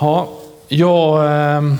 Ja, 0.00 0.28
jag 0.68 1.32
ehm, 1.32 1.76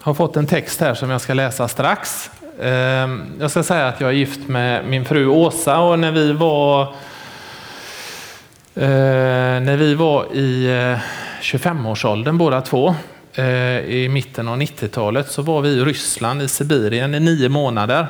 har 0.00 0.14
fått 0.14 0.36
en 0.36 0.46
text 0.46 0.80
här 0.80 0.94
som 0.94 1.10
jag 1.10 1.20
ska 1.20 1.34
läsa 1.34 1.68
strax. 1.68 2.30
Ehm, 2.62 3.22
jag 3.40 3.50
ska 3.50 3.62
säga 3.62 3.88
att 3.88 4.00
jag 4.00 4.10
är 4.10 4.14
gift 4.14 4.48
med 4.48 4.84
min 4.84 5.04
fru 5.04 5.26
Åsa 5.26 5.78
och 5.80 5.98
när 5.98 6.12
vi 6.12 6.32
var, 6.32 6.82
eh, 8.74 8.88
när 9.60 9.76
vi 9.76 9.94
var 9.94 10.34
i 10.34 10.66
eh, 10.66 10.98
25-årsåldern 11.42 12.38
båda 12.38 12.60
två 12.60 12.94
eh, 13.34 13.78
i 13.78 14.08
mitten 14.08 14.48
av 14.48 14.56
90-talet 14.56 15.30
så 15.30 15.42
var 15.42 15.60
vi 15.60 15.68
i 15.68 15.84
Ryssland 15.84 16.42
i 16.42 16.48
Sibirien 16.48 17.14
i 17.14 17.20
nio 17.20 17.48
månader 17.48 18.06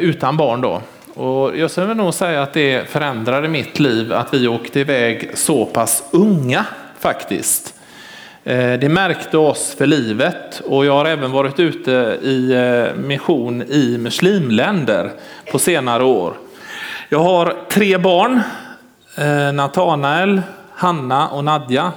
utan 0.00 0.36
barn 0.36 0.60
då. 0.60 0.82
Och 1.14 1.58
jag 1.58 1.70
skulle 1.70 1.94
nog 1.94 2.14
säga 2.14 2.42
att 2.42 2.52
det 2.52 2.88
förändrade 2.88 3.48
mitt 3.48 3.78
liv 3.78 4.12
att 4.12 4.34
vi 4.34 4.48
åkte 4.48 4.80
iväg 4.80 5.30
så 5.34 5.66
pass 5.66 6.04
unga 6.12 6.64
faktiskt. 6.98 7.77
Eh, 8.48 8.78
det 8.78 8.88
märkte 8.88 9.38
oss 9.38 9.74
för 9.78 9.86
livet 9.86 10.62
och 10.64 10.86
jag 10.86 10.92
har 10.92 11.04
även 11.04 11.32
varit 11.32 11.60
ute 11.60 12.18
i 12.22 12.52
eh, 12.52 13.00
mission 13.00 13.62
i 13.62 13.98
muslimländer 13.98 15.10
på 15.52 15.58
senare 15.58 16.04
år. 16.04 16.34
Jag 17.08 17.18
har 17.18 17.56
tre 17.70 17.98
barn, 17.98 18.40
eh, 19.16 19.52
Natanael, 19.52 20.42
Hanna 20.74 21.28
och 21.28 21.44
Nadja. 21.44 21.92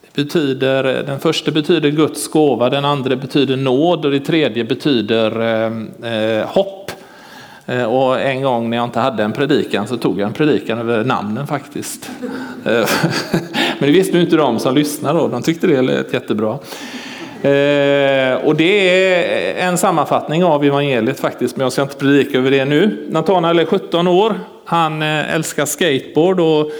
Det 0.00 0.22
betyder, 0.22 1.02
den 1.06 1.20
första 1.20 1.50
betyder 1.50 1.90
Guds 1.90 2.28
gåva, 2.28 2.70
den 2.70 2.84
andra 2.84 3.16
betyder 3.16 3.56
nåd 3.56 4.04
och 4.04 4.10
det 4.10 4.20
tredje 4.20 4.64
betyder 4.64 6.44
hopp. 6.44 6.90
Och 7.88 8.20
en 8.20 8.42
gång 8.42 8.70
när 8.70 8.76
jag 8.76 8.84
inte 8.84 9.00
hade 9.00 9.22
en 9.22 9.32
predikan 9.32 9.88
så 9.88 9.96
tog 9.96 10.20
jag 10.20 10.26
en 10.26 10.32
predikan 10.32 10.78
över 10.78 11.04
namnen 11.04 11.46
faktiskt. 11.46 12.10
Men 13.84 13.92
det 13.92 13.98
visste 13.98 14.16
ju 14.16 14.22
inte 14.22 14.36
de 14.36 14.58
som 14.58 14.74
lyssnade 14.74 15.18
då, 15.18 15.28
de 15.28 15.42
tyckte 15.42 15.66
det 15.66 15.82
lät 15.82 16.12
jättebra. 16.12 16.50
Eh, 17.42 18.34
och 18.34 18.56
det 18.56 18.88
är 18.88 19.68
en 19.68 19.78
sammanfattning 19.78 20.44
av 20.44 20.64
evangeliet 20.64 21.20
faktiskt, 21.20 21.56
men 21.56 21.64
jag 21.64 21.72
ska 21.72 21.82
inte 21.82 21.96
predika 21.96 22.38
över 22.38 22.50
det 22.50 22.64
nu. 22.64 23.06
Natanael 23.10 23.58
är 23.58 23.64
17 23.64 24.08
år, 24.08 24.40
han 24.64 25.02
eh, 25.02 25.34
älskar 25.34 25.66
skateboard 25.66 26.40
och 26.40 26.70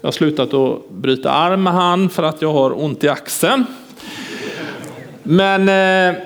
jag 0.00 0.06
har 0.06 0.12
slutat 0.12 0.54
att 0.54 0.90
bryta 0.90 1.30
arm 1.30 1.62
med 1.62 1.72
han 1.72 2.08
för 2.08 2.22
att 2.22 2.42
jag 2.42 2.52
har 2.52 2.84
ont 2.84 3.04
i 3.04 3.08
axeln. 3.08 3.64
Men 5.22 5.60
eh, 5.60 6.20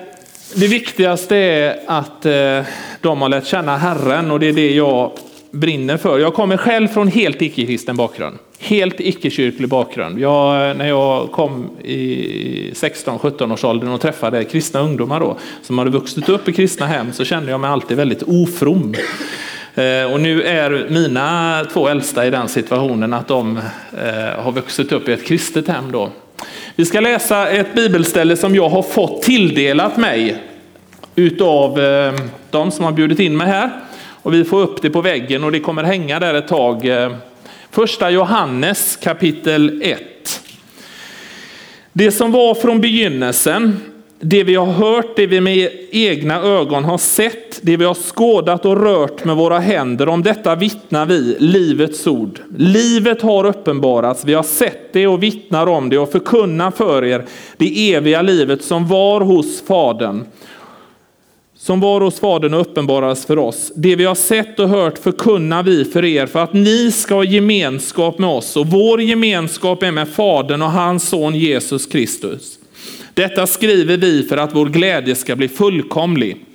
det 0.55 0.67
viktigaste 0.67 1.35
är 1.35 1.79
att 1.87 2.25
eh, 2.25 2.61
de 3.01 3.21
har 3.21 3.29
lärt 3.29 3.45
känna 3.45 3.77
Herren 3.77 4.31
och 4.31 4.39
det 4.39 4.47
är 4.49 4.53
det 4.53 4.71
jag 4.71 5.11
brinner 5.51 5.97
för. 5.97 6.19
Jag 6.19 6.33
kommer 6.33 6.57
själv 6.57 6.87
från 6.87 7.07
helt 7.07 7.41
icke-kristen 7.41 7.95
bakgrund. 7.95 8.37
Helt 8.59 8.99
icke-kyrklig 8.99 9.69
bakgrund. 9.69 10.19
Jag, 10.19 10.77
när 10.77 10.87
jag 10.87 11.31
kom 11.31 11.69
i 11.83 12.71
16-17 12.73 13.53
års 13.53 13.63
åldern 13.63 13.89
och 13.89 14.01
träffade 14.01 14.43
kristna 14.43 14.79
ungdomar 14.79 15.19
då, 15.19 15.37
som 15.61 15.77
hade 15.77 15.89
vuxit 15.89 16.29
upp 16.29 16.49
i 16.49 16.53
kristna 16.53 16.85
hem 16.85 17.13
så 17.13 17.25
kände 17.25 17.51
jag 17.51 17.59
mig 17.59 17.69
alltid 17.69 17.97
väldigt 17.97 18.23
ofrom. 18.23 18.95
Eh, 19.75 20.13
och 20.13 20.21
nu 20.21 20.43
är 20.43 20.87
mina 20.89 21.65
två 21.73 21.87
äldsta 21.87 22.27
i 22.27 22.29
den 22.29 22.47
situationen 22.47 23.13
att 23.13 23.27
de 23.27 23.57
eh, 23.57 24.43
har 24.43 24.51
vuxit 24.51 24.91
upp 24.91 25.09
i 25.09 25.13
ett 25.13 25.25
kristet 25.25 25.67
hem. 25.67 25.91
Då. 25.91 26.09
Vi 26.75 26.85
ska 26.85 26.99
läsa 26.99 27.47
ett 27.47 27.75
bibelställe 27.75 28.37
som 28.37 28.55
jag 28.55 28.69
har 28.69 28.83
fått 28.83 29.21
tilldelat 29.21 29.97
mig 29.97 30.43
utav 31.15 31.79
eh, 31.79 32.13
de 32.49 32.71
som 32.71 32.85
har 32.85 32.91
bjudit 32.91 33.19
in 33.19 33.37
mig 33.37 33.47
här. 33.47 33.69
Och 34.21 34.33
vi 34.33 34.43
får 34.43 34.61
upp 34.61 34.81
det 34.81 34.89
på 34.89 35.01
väggen 35.01 35.43
och 35.43 35.51
det 35.51 35.59
kommer 35.59 35.83
hänga 35.83 36.19
där 36.19 36.33
ett 36.33 36.47
tag. 36.47 36.85
Första 37.77 38.11
Johannes 38.11 38.95
kapitel 38.95 39.81
1. 39.81 39.99
Det 41.93 42.11
som 42.11 42.31
var 42.31 42.55
från 42.55 42.81
begynnelsen, 42.81 43.77
det 44.19 44.43
vi 44.43 44.55
har 44.55 44.65
hört, 44.65 45.15
det 45.15 45.27
vi 45.27 45.41
med 45.41 45.71
egna 45.91 46.41
ögon 46.41 46.83
har 46.83 46.97
sett, 46.97 47.59
det 47.61 47.77
vi 47.77 47.85
har 47.85 47.93
skådat 47.93 48.65
och 48.65 48.81
rört 48.81 49.25
med 49.25 49.35
våra 49.35 49.59
händer, 49.59 50.09
om 50.09 50.23
detta 50.23 50.55
vittnar 50.55 51.05
vi, 51.05 51.35
livets 51.39 52.07
ord. 52.07 52.39
Livet 52.57 53.21
har 53.21 53.45
uppenbarats, 53.45 54.25
vi 54.25 54.33
har 54.33 54.43
sett 54.43 54.93
det 54.93 55.07
och 55.07 55.23
vittnar 55.23 55.67
om 55.67 55.89
det 55.89 55.97
och 55.97 56.11
förkunnar 56.11 56.71
för 56.71 57.05
er 57.05 57.25
det 57.57 57.93
eviga 57.93 58.21
livet 58.21 58.63
som 58.63 58.87
var 58.87 59.21
hos 59.21 59.63
Fadern 59.67 60.25
som 61.67 61.79
var 61.79 62.01
hos 62.01 62.19
Fadern 62.19 62.53
och 62.53 62.61
uppenbarades 62.61 63.25
för 63.25 63.39
oss. 63.39 63.71
Det 63.75 63.95
vi 63.95 64.05
har 64.05 64.15
sett 64.15 64.59
och 64.59 64.69
hört 64.69 64.97
förkunnar 64.97 65.63
vi 65.63 65.85
för 65.85 66.05
er 66.05 66.25
för 66.25 66.43
att 66.43 66.53
ni 66.53 66.91
ska 66.91 67.15
ha 67.15 67.23
gemenskap 67.23 68.19
med 68.19 68.29
oss 68.29 68.57
och 68.57 68.67
vår 68.67 69.01
gemenskap 69.01 69.83
är 69.83 69.91
med 69.91 70.07
Fadern 70.07 70.61
och 70.61 70.71
hans 70.71 71.09
son 71.09 71.35
Jesus 71.35 71.85
Kristus. 71.85 72.59
Detta 73.13 73.47
skriver 73.47 73.97
vi 73.97 74.23
för 74.23 74.37
att 74.37 74.55
vår 74.55 74.65
glädje 74.65 75.15
ska 75.15 75.35
bli 75.35 75.47
fullkomlig. 75.47 76.46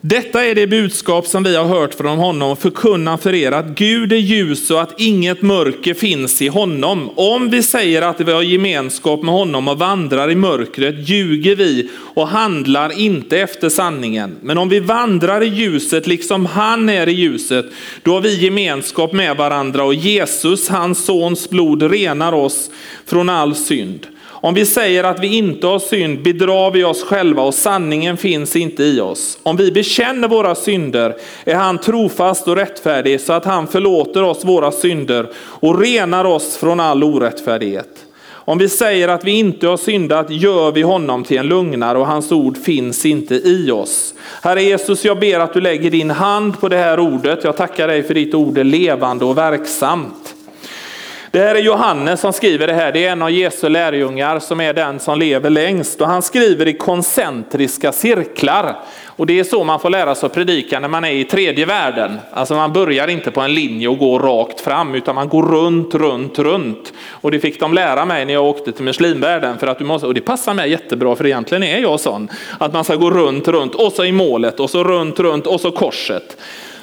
Detta 0.00 0.44
är 0.44 0.54
det 0.54 0.66
budskap 0.66 1.26
som 1.26 1.42
vi 1.42 1.56
har 1.56 1.64
hört 1.64 1.94
från 1.94 2.18
honom 2.18 2.50
och 2.50 2.58
förkunnar 2.58 3.16
för 3.16 3.34
er 3.34 3.52
att 3.52 3.66
Gud 3.66 4.12
är 4.12 4.16
ljus 4.16 4.70
och 4.70 4.82
att 4.82 5.00
inget 5.00 5.42
mörker 5.42 5.94
finns 5.94 6.42
i 6.42 6.48
honom. 6.48 7.10
Om 7.14 7.50
vi 7.50 7.62
säger 7.62 8.02
att 8.02 8.20
vi 8.20 8.32
har 8.32 8.42
gemenskap 8.42 9.22
med 9.22 9.34
honom 9.34 9.68
och 9.68 9.78
vandrar 9.78 10.30
i 10.30 10.34
mörkret 10.34 11.08
ljuger 11.08 11.56
vi 11.56 11.90
och 12.14 12.28
handlar 12.28 13.00
inte 13.00 13.38
efter 13.38 13.68
sanningen. 13.68 14.36
Men 14.42 14.58
om 14.58 14.68
vi 14.68 14.80
vandrar 14.80 15.42
i 15.42 15.46
ljuset 15.46 16.06
liksom 16.06 16.46
han 16.46 16.88
är 16.88 17.08
i 17.08 17.12
ljuset, 17.12 17.66
då 18.02 18.12
har 18.14 18.20
vi 18.20 18.44
gemenskap 18.44 19.12
med 19.12 19.36
varandra 19.36 19.84
och 19.84 19.94
Jesus, 19.94 20.68
hans 20.68 21.04
sons 21.04 21.50
blod, 21.50 21.82
renar 21.82 22.32
oss 22.32 22.70
från 23.06 23.28
all 23.28 23.54
synd. 23.54 24.06
Om 24.40 24.54
vi 24.54 24.66
säger 24.66 25.04
att 25.04 25.20
vi 25.20 25.36
inte 25.36 25.66
har 25.66 25.78
synd 25.78 26.22
bedrar 26.22 26.70
vi 26.70 26.84
oss 26.84 27.04
själva 27.04 27.42
och 27.42 27.54
sanningen 27.54 28.16
finns 28.16 28.56
inte 28.56 28.82
i 28.82 29.00
oss. 29.00 29.38
Om 29.42 29.56
vi 29.56 29.72
bekänner 29.72 30.28
våra 30.28 30.54
synder 30.54 31.16
är 31.44 31.54
han 31.54 31.78
trofast 31.78 32.48
och 32.48 32.56
rättfärdig 32.56 33.20
så 33.20 33.32
att 33.32 33.44
han 33.44 33.66
förlåter 33.66 34.22
oss 34.22 34.44
våra 34.44 34.72
synder 34.72 35.30
och 35.36 35.80
renar 35.80 36.24
oss 36.24 36.56
från 36.56 36.80
all 36.80 37.04
orättfärdighet. 37.04 38.04
Om 38.30 38.58
vi 38.58 38.68
säger 38.68 39.08
att 39.08 39.24
vi 39.24 39.30
inte 39.30 39.66
har 39.66 39.76
syndat 39.76 40.30
gör 40.30 40.72
vi 40.72 40.82
honom 40.82 41.24
till 41.24 41.38
en 41.38 41.46
lugnare 41.46 41.98
och 41.98 42.06
hans 42.06 42.32
ord 42.32 42.56
finns 42.56 43.06
inte 43.06 43.34
i 43.34 43.70
oss. 43.70 44.14
Herre 44.42 44.62
Jesus, 44.62 45.04
jag 45.04 45.18
ber 45.18 45.40
att 45.40 45.54
du 45.54 45.60
lägger 45.60 45.90
din 45.90 46.10
hand 46.10 46.60
på 46.60 46.68
det 46.68 46.76
här 46.76 47.00
ordet. 47.00 47.44
Jag 47.44 47.56
tackar 47.56 47.88
dig 47.88 48.02
för 48.02 48.14
ditt 48.14 48.34
ord 48.34 48.58
är 48.58 48.64
levande 48.64 49.24
och 49.24 49.38
verksamt. 49.38 50.34
Det 51.30 51.38
här 51.38 51.54
är 51.54 51.60
Johannes 51.60 52.20
som 52.20 52.32
skriver 52.32 52.66
det 52.66 52.72
här. 52.72 52.92
Det 52.92 53.04
är 53.04 53.12
en 53.12 53.22
av 53.22 53.30
Jesu 53.30 53.68
lärjungar 53.68 54.38
som 54.38 54.60
är 54.60 54.72
den 54.72 55.00
som 55.00 55.18
lever 55.18 55.50
längst. 55.50 56.00
Och 56.00 56.06
han 56.06 56.22
skriver 56.22 56.68
i 56.68 56.72
koncentriska 56.72 57.92
cirklar. 57.92 58.76
Och 59.06 59.26
det 59.26 59.40
är 59.40 59.44
så 59.44 59.64
man 59.64 59.80
får 59.80 59.90
lära 59.90 60.14
sig 60.14 60.26
att 60.26 60.34
predika 60.34 60.80
när 60.80 60.88
man 60.88 61.04
är 61.04 61.12
i 61.12 61.24
tredje 61.24 61.66
världen. 61.66 62.18
Alltså 62.32 62.54
man 62.54 62.72
börjar 62.72 63.08
inte 63.08 63.30
på 63.30 63.40
en 63.40 63.54
linje 63.54 63.88
och 63.88 63.98
går 63.98 64.20
rakt 64.20 64.60
fram 64.60 64.94
utan 64.94 65.14
man 65.14 65.28
går 65.28 65.42
runt, 65.42 65.94
runt, 65.94 66.38
runt. 66.38 66.92
Och 67.10 67.30
det 67.30 67.40
fick 67.40 67.60
de 67.60 67.74
lära 67.74 68.04
mig 68.04 68.24
när 68.24 68.32
jag 68.32 68.44
åkte 68.44 68.72
till 68.72 68.84
muslimvärlden. 68.84 69.58
För 69.58 69.66
att 69.66 69.78
du 69.78 69.84
måste, 69.84 70.06
och 70.06 70.14
det 70.14 70.20
passar 70.20 70.54
mig 70.54 70.70
jättebra 70.70 71.16
för 71.16 71.26
egentligen 71.26 71.62
är 71.62 71.78
jag 71.78 72.00
sån. 72.00 72.28
Att 72.58 72.72
man 72.72 72.84
ska 72.84 72.96
gå 72.96 73.10
runt, 73.10 73.48
runt 73.48 73.74
och 73.74 73.92
så 73.92 74.04
i 74.04 74.12
målet 74.12 74.60
och 74.60 74.70
så 74.70 74.84
runt, 74.84 75.20
runt 75.20 75.46
och 75.46 75.60
så 75.60 75.70
korset. 75.70 76.36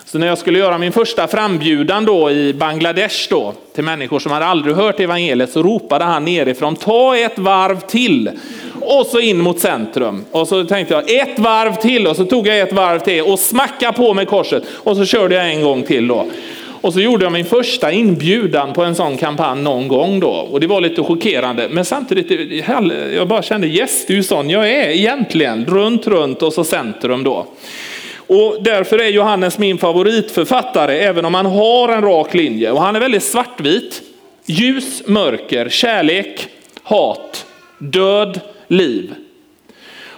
Så 0.07 0.17
när 0.17 0.27
jag 0.27 0.37
skulle 0.37 0.59
göra 0.59 0.77
min 0.77 0.91
första 0.91 1.27
frambjudan 1.27 2.05
då 2.05 2.31
i 2.31 2.53
Bangladesh 2.53 3.27
då, 3.29 3.53
till 3.73 3.83
människor 3.83 4.19
som 4.19 4.31
hade 4.31 4.45
aldrig 4.45 4.75
hört 4.75 4.99
evangeliet 4.99 5.51
så 5.51 5.63
ropade 5.63 6.05
han 6.05 6.25
nerifrån, 6.25 6.75
ta 6.75 7.17
ett 7.17 7.39
varv 7.39 7.79
till 7.79 8.29
och 8.81 9.05
så 9.05 9.19
in 9.19 9.41
mot 9.41 9.59
centrum. 9.59 10.25
Och 10.31 10.47
så 10.47 10.63
tänkte 10.63 10.93
jag 10.93 11.11
ett 11.11 11.39
varv 11.39 11.75
till 11.75 12.07
och 12.07 12.15
så 12.15 12.25
tog 12.25 12.47
jag 12.47 12.59
ett 12.59 12.73
varv 12.73 12.99
till 12.99 13.23
och 13.23 13.39
smacka 13.39 13.93
på 13.93 14.13
med 14.13 14.27
korset 14.27 14.63
och 14.73 14.97
så 14.97 15.05
körde 15.05 15.35
jag 15.35 15.51
en 15.51 15.61
gång 15.61 15.83
till 15.83 16.07
då. 16.07 16.25
Och 16.81 16.93
så 16.93 16.99
gjorde 16.99 17.25
jag 17.25 17.31
min 17.31 17.45
första 17.45 17.91
inbjudan 17.91 18.73
på 18.73 18.83
en 18.83 18.95
sån 18.95 19.17
kampanj 19.17 19.61
någon 19.61 19.87
gång 19.87 20.19
då. 20.19 20.27
Och 20.27 20.59
det 20.59 20.67
var 20.67 20.81
lite 20.81 21.03
chockerande. 21.03 21.67
Men 21.69 21.85
samtidigt, 21.85 22.63
jag 23.15 23.27
bara 23.27 23.41
kände 23.41 23.67
yes, 23.67 24.05
det 24.07 24.13
är 24.13 24.17
ju 24.17 24.23
sån 24.23 24.49
jag 24.49 24.71
är 24.71 24.89
egentligen. 24.89 25.65
Runt, 25.65 26.07
runt 26.07 26.41
och 26.41 26.53
så 26.53 26.63
centrum 26.63 27.23
då. 27.23 27.45
Och 28.27 28.63
därför 28.63 29.01
är 29.01 29.09
Johannes 29.09 29.57
min 29.57 29.77
favoritförfattare, 29.77 30.99
även 30.99 31.25
om 31.25 31.33
han 31.33 31.45
har 31.45 31.89
en 31.89 32.01
rak 32.01 32.33
linje. 32.33 32.71
Och 32.71 32.81
han 32.81 32.95
är 32.95 32.99
väldigt 32.99 33.23
svartvit. 33.23 34.01
Ljus, 34.45 35.03
mörker, 35.07 35.69
kärlek, 35.69 36.47
hat, 36.83 37.45
död, 37.77 38.39
liv. 38.67 39.15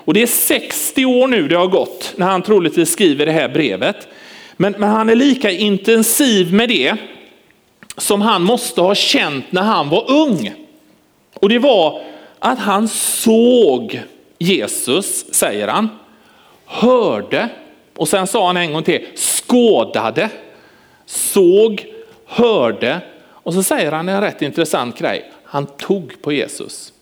Och 0.08 0.14
det 0.14 0.22
är 0.22 0.28
60 0.28 1.06
år 1.06 1.28
nu 1.28 1.48
det 1.48 1.56
har 1.56 1.68
gått 1.68 2.14
när 2.16 2.26
han 2.26 2.42
troligtvis 2.42 2.92
skriver 2.92 3.26
det 3.26 3.32
här 3.32 3.50
brevet. 3.50 4.08
Men, 4.58 4.76
men 4.78 4.90
han 4.90 5.10
är 5.10 5.16
lika 5.16 5.52
intensiv 5.52 6.54
med 6.54 6.70
det 6.70 6.96
som 7.98 8.22
han 8.22 8.44
måste 8.44 8.82
ha 8.82 8.96
känt 8.96 9.52
när 9.52 9.62
han 9.62 9.90
var 9.90 10.12
ung. 10.12 10.54
Och 11.34 11.50
det 11.50 11.60
var 11.60 12.02
att 12.40 12.60
han 12.60 12.88
såg 12.88 14.02
Jesus, 14.40 15.34
säger 15.34 15.68
han, 15.68 15.90
hörde 16.66 17.50
och 17.98 18.08
sen 18.08 18.28
sa 18.28 18.48
han 18.48 18.58
en 18.58 18.74
gång 18.74 18.84
till, 18.84 19.06
skådade, 19.16 20.30
såg, 21.06 21.86
hörde. 22.26 23.02
Och 23.30 23.54
så 23.54 23.64
säger 23.64 23.92
han 23.92 24.10
en 24.10 24.22
rätt 24.22 24.42
intressant 24.42 25.00
grej. 25.00 25.32
Han 25.44 25.66
tog 25.66 26.22
på 26.22 26.34
Jesus. 26.34 26.94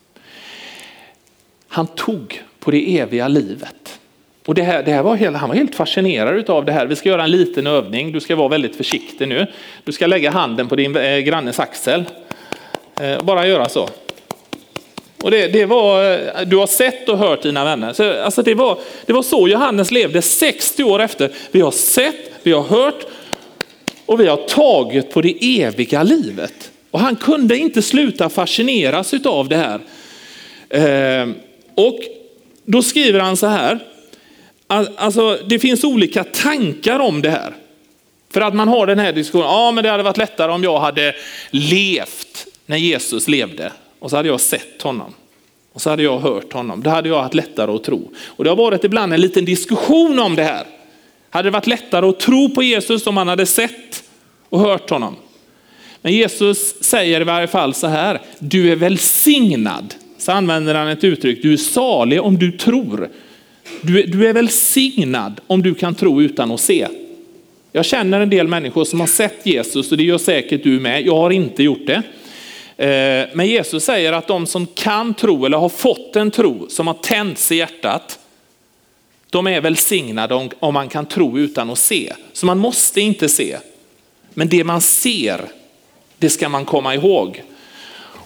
Han 1.68 1.88
tog 1.88 2.44
på 2.60 2.72
det 2.72 3.00
eviga 3.00 3.28
livet. 3.28 4.00
Och 4.46 4.56
det 4.56 4.64
här, 4.64 4.84
det 4.84 4.92
här 4.92 5.04
var 5.04 5.16
helt, 5.16 5.38
han 5.38 5.50
var 5.50 5.56
helt 5.56 5.76
fascinerad 5.76 6.50
av 6.50 6.66
det 6.66 6.72
här. 6.72 6.86
Vi 6.86 6.96
ska 6.96 7.10
göra 7.10 7.24
en 7.24 7.32
liten 7.32 7.68
övning. 7.68 8.12
Du 8.12 8.20
ska 8.20 8.36
vara 8.36 8.48
väldigt 8.48 8.76
försiktig 8.76 9.28
nu. 9.28 9.48
Du 9.84 9.92
ska 9.92 10.08
lägga 10.08 10.32
handen 10.32 10.68
på 10.68 10.76
din 10.76 10.96
eh, 10.96 11.18
grannes 11.18 11.60
axel. 11.60 12.04
Eh, 13.00 13.24
bara 13.24 13.48
göra 13.48 13.70
så. 13.70 13.90
Och 15.26 15.32
det, 15.32 15.48
det, 15.48 15.66
var, 15.66 16.12
eh, 16.14 16.48
du 16.48 16.58
har 16.58 16.68
sett 16.68 17.10
och 17.10 17.18
hört 17.18 17.42
dina 17.42 17.64
vänner. 17.64 17.94
Så, 17.94 18.22
alltså 18.22 18.42
det, 18.42 18.54
var, 18.54 18.78
det 19.06 19.14
var 19.14 19.24
så 19.24 19.48
Johannes 19.48 19.92
levde 19.92 20.22
60 20.22 20.84
år 20.84 21.02
efter. 21.02 21.32
Vi 21.52 21.62
har 21.62 21.72
sett, 21.72 22.32
vi 22.44 22.52
har 22.52 22.64
hört 22.64 23.06
och 24.06 24.20
vi 24.20 24.28
har 24.28 24.38
tagit 24.38 25.12
på 25.12 25.22
det 25.22 25.62
eviga 25.62 26.04
livet. 26.04 26.72
Och 26.92 27.00
han 27.00 27.16
kunde 27.16 27.58
inte 27.58 27.82
sluta 27.82 28.30
fascineras 28.30 29.14
av 29.14 29.50
det 29.50 29.56
här. 29.56 29.80
Eh, 30.70 31.30
och 31.76 32.00
då 32.66 32.82
skriver 32.82 33.20
han 33.20 33.38
så 33.38 33.48
här, 33.48 33.80
alltså 34.68 35.40
det 35.48 35.60
finns 35.60 35.84
olika 35.84 36.24
tankar 36.24 37.00
om 37.00 37.22
det 37.22 37.30
här. 37.30 37.54
För 38.34 38.42
att 38.42 38.56
man 38.56 38.68
har 38.68 38.88
den 38.88 39.00
här 39.00 39.14
diskussionen, 39.14 39.48
ja 39.48 39.72
men 39.72 39.84
det 39.84 39.90
hade 39.90 40.04
varit 40.04 40.18
lättare 40.18 40.52
om 40.52 40.64
jag 40.64 40.80
hade 40.80 41.16
levt 41.52 42.48
när 42.66 42.78
Jesus 42.78 43.28
levde 43.28 43.72
och 44.00 44.10
så 44.10 44.16
hade 44.16 44.28
jag 44.28 44.42
sett 44.42 44.82
honom. 44.82 45.14
Och 45.74 45.82
så 45.82 45.90
hade 45.90 46.04
jag 46.04 46.20
hört 46.20 46.54
honom. 46.54 46.84
Då 46.84 46.90
hade 46.90 47.10
jag 47.10 47.22
haft 47.22 47.34
lättare 47.34 47.72
att 47.72 47.84
tro. 47.84 48.12
Och 48.26 48.44
det 48.44 48.50
har 48.50 48.58
varit 48.58 48.84
ibland 48.84 49.14
en 49.14 49.22
liten 49.22 49.46
diskussion 49.46 50.20
om 50.20 50.36
det 50.36 50.44
här. 50.44 50.66
Hade 51.30 51.48
det 51.48 51.54
varit 51.54 51.68
lättare 51.68 52.06
att 52.06 52.20
tro 52.20 52.50
på 52.50 52.64
Jesus 52.64 53.08
om 53.08 53.16
man 53.16 53.28
hade 53.28 53.46
sett 53.46 54.04
och 54.50 54.60
hört 54.60 54.90
honom? 54.90 55.16
Men 56.02 56.14
Jesus 56.14 56.84
säger 56.84 57.22
i 57.22 57.24
varje 57.24 57.48
fall 57.48 57.74
så 57.74 57.88
här, 57.88 58.22
du 58.40 58.72
är 58.72 58.76
välsignad. 58.76 59.94
Så 60.18 60.32
använder 60.32 60.76
han 60.76 60.88
ett 60.88 61.04
uttryck, 61.04 61.42
du 61.42 61.54
är 61.54 61.58
salig 61.58 62.22
om 62.22 62.38
du 62.38 62.52
tror. 62.52 63.10
Du 63.82 64.04
du 64.04 64.28
är 64.28 64.34
välsignad 64.34 65.42
om 65.48 65.64
du 65.64 65.76
kan 65.76 65.96
tro 65.96 66.22
utan 66.22 66.52
att 66.52 66.60
se. 66.60 66.88
Jag 67.72 67.86
känner 67.86 68.22
en 68.22 68.30
del 68.30 68.48
människor 68.48 68.86
som 68.86 69.00
har 69.00 69.08
sett 69.08 69.46
Jesus 69.46 69.92
och 69.92 69.98
det 69.98 70.04
gör 70.04 70.18
säkert 70.18 70.64
du 70.64 70.80
med. 70.80 71.06
Jag 71.06 71.16
har 71.16 71.30
inte 71.30 71.64
gjort 71.64 71.88
det. 71.88 72.04
Eh, 72.78 73.28
men 73.34 73.48
Jesus 73.48 73.84
säger 73.84 74.14
att 74.14 74.28
de 74.28 74.48
som 74.48 74.68
kan 74.68 75.14
tro 75.14 75.46
eller 75.46 75.58
har 75.58 75.70
fått 75.70 76.16
en 76.16 76.32
tro 76.32 76.70
som 76.70 76.88
har 76.88 76.94
tänts 76.94 77.52
i 77.52 77.56
hjärtat, 77.56 78.20
de 79.30 79.48
är 79.48 79.62
välsignade 79.62 80.50
om 80.60 80.74
man 80.74 80.90
kan 80.90 81.06
tro 81.06 81.40
utan 81.40 81.70
att 81.70 81.80
se. 81.80 82.14
Så 82.34 82.46
man 82.46 82.58
måste 82.58 83.02
inte 83.02 83.30
se. 83.30 83.58
Men 84.34 84.50
det 84.50 84.64
man 84.64 84.82
ser, 84.82 85.42
det 86.18 86.30
ska 86.30 86.50
man 86.50 86.66
komma 86.66 86.96
ihåg. 86.96 87.44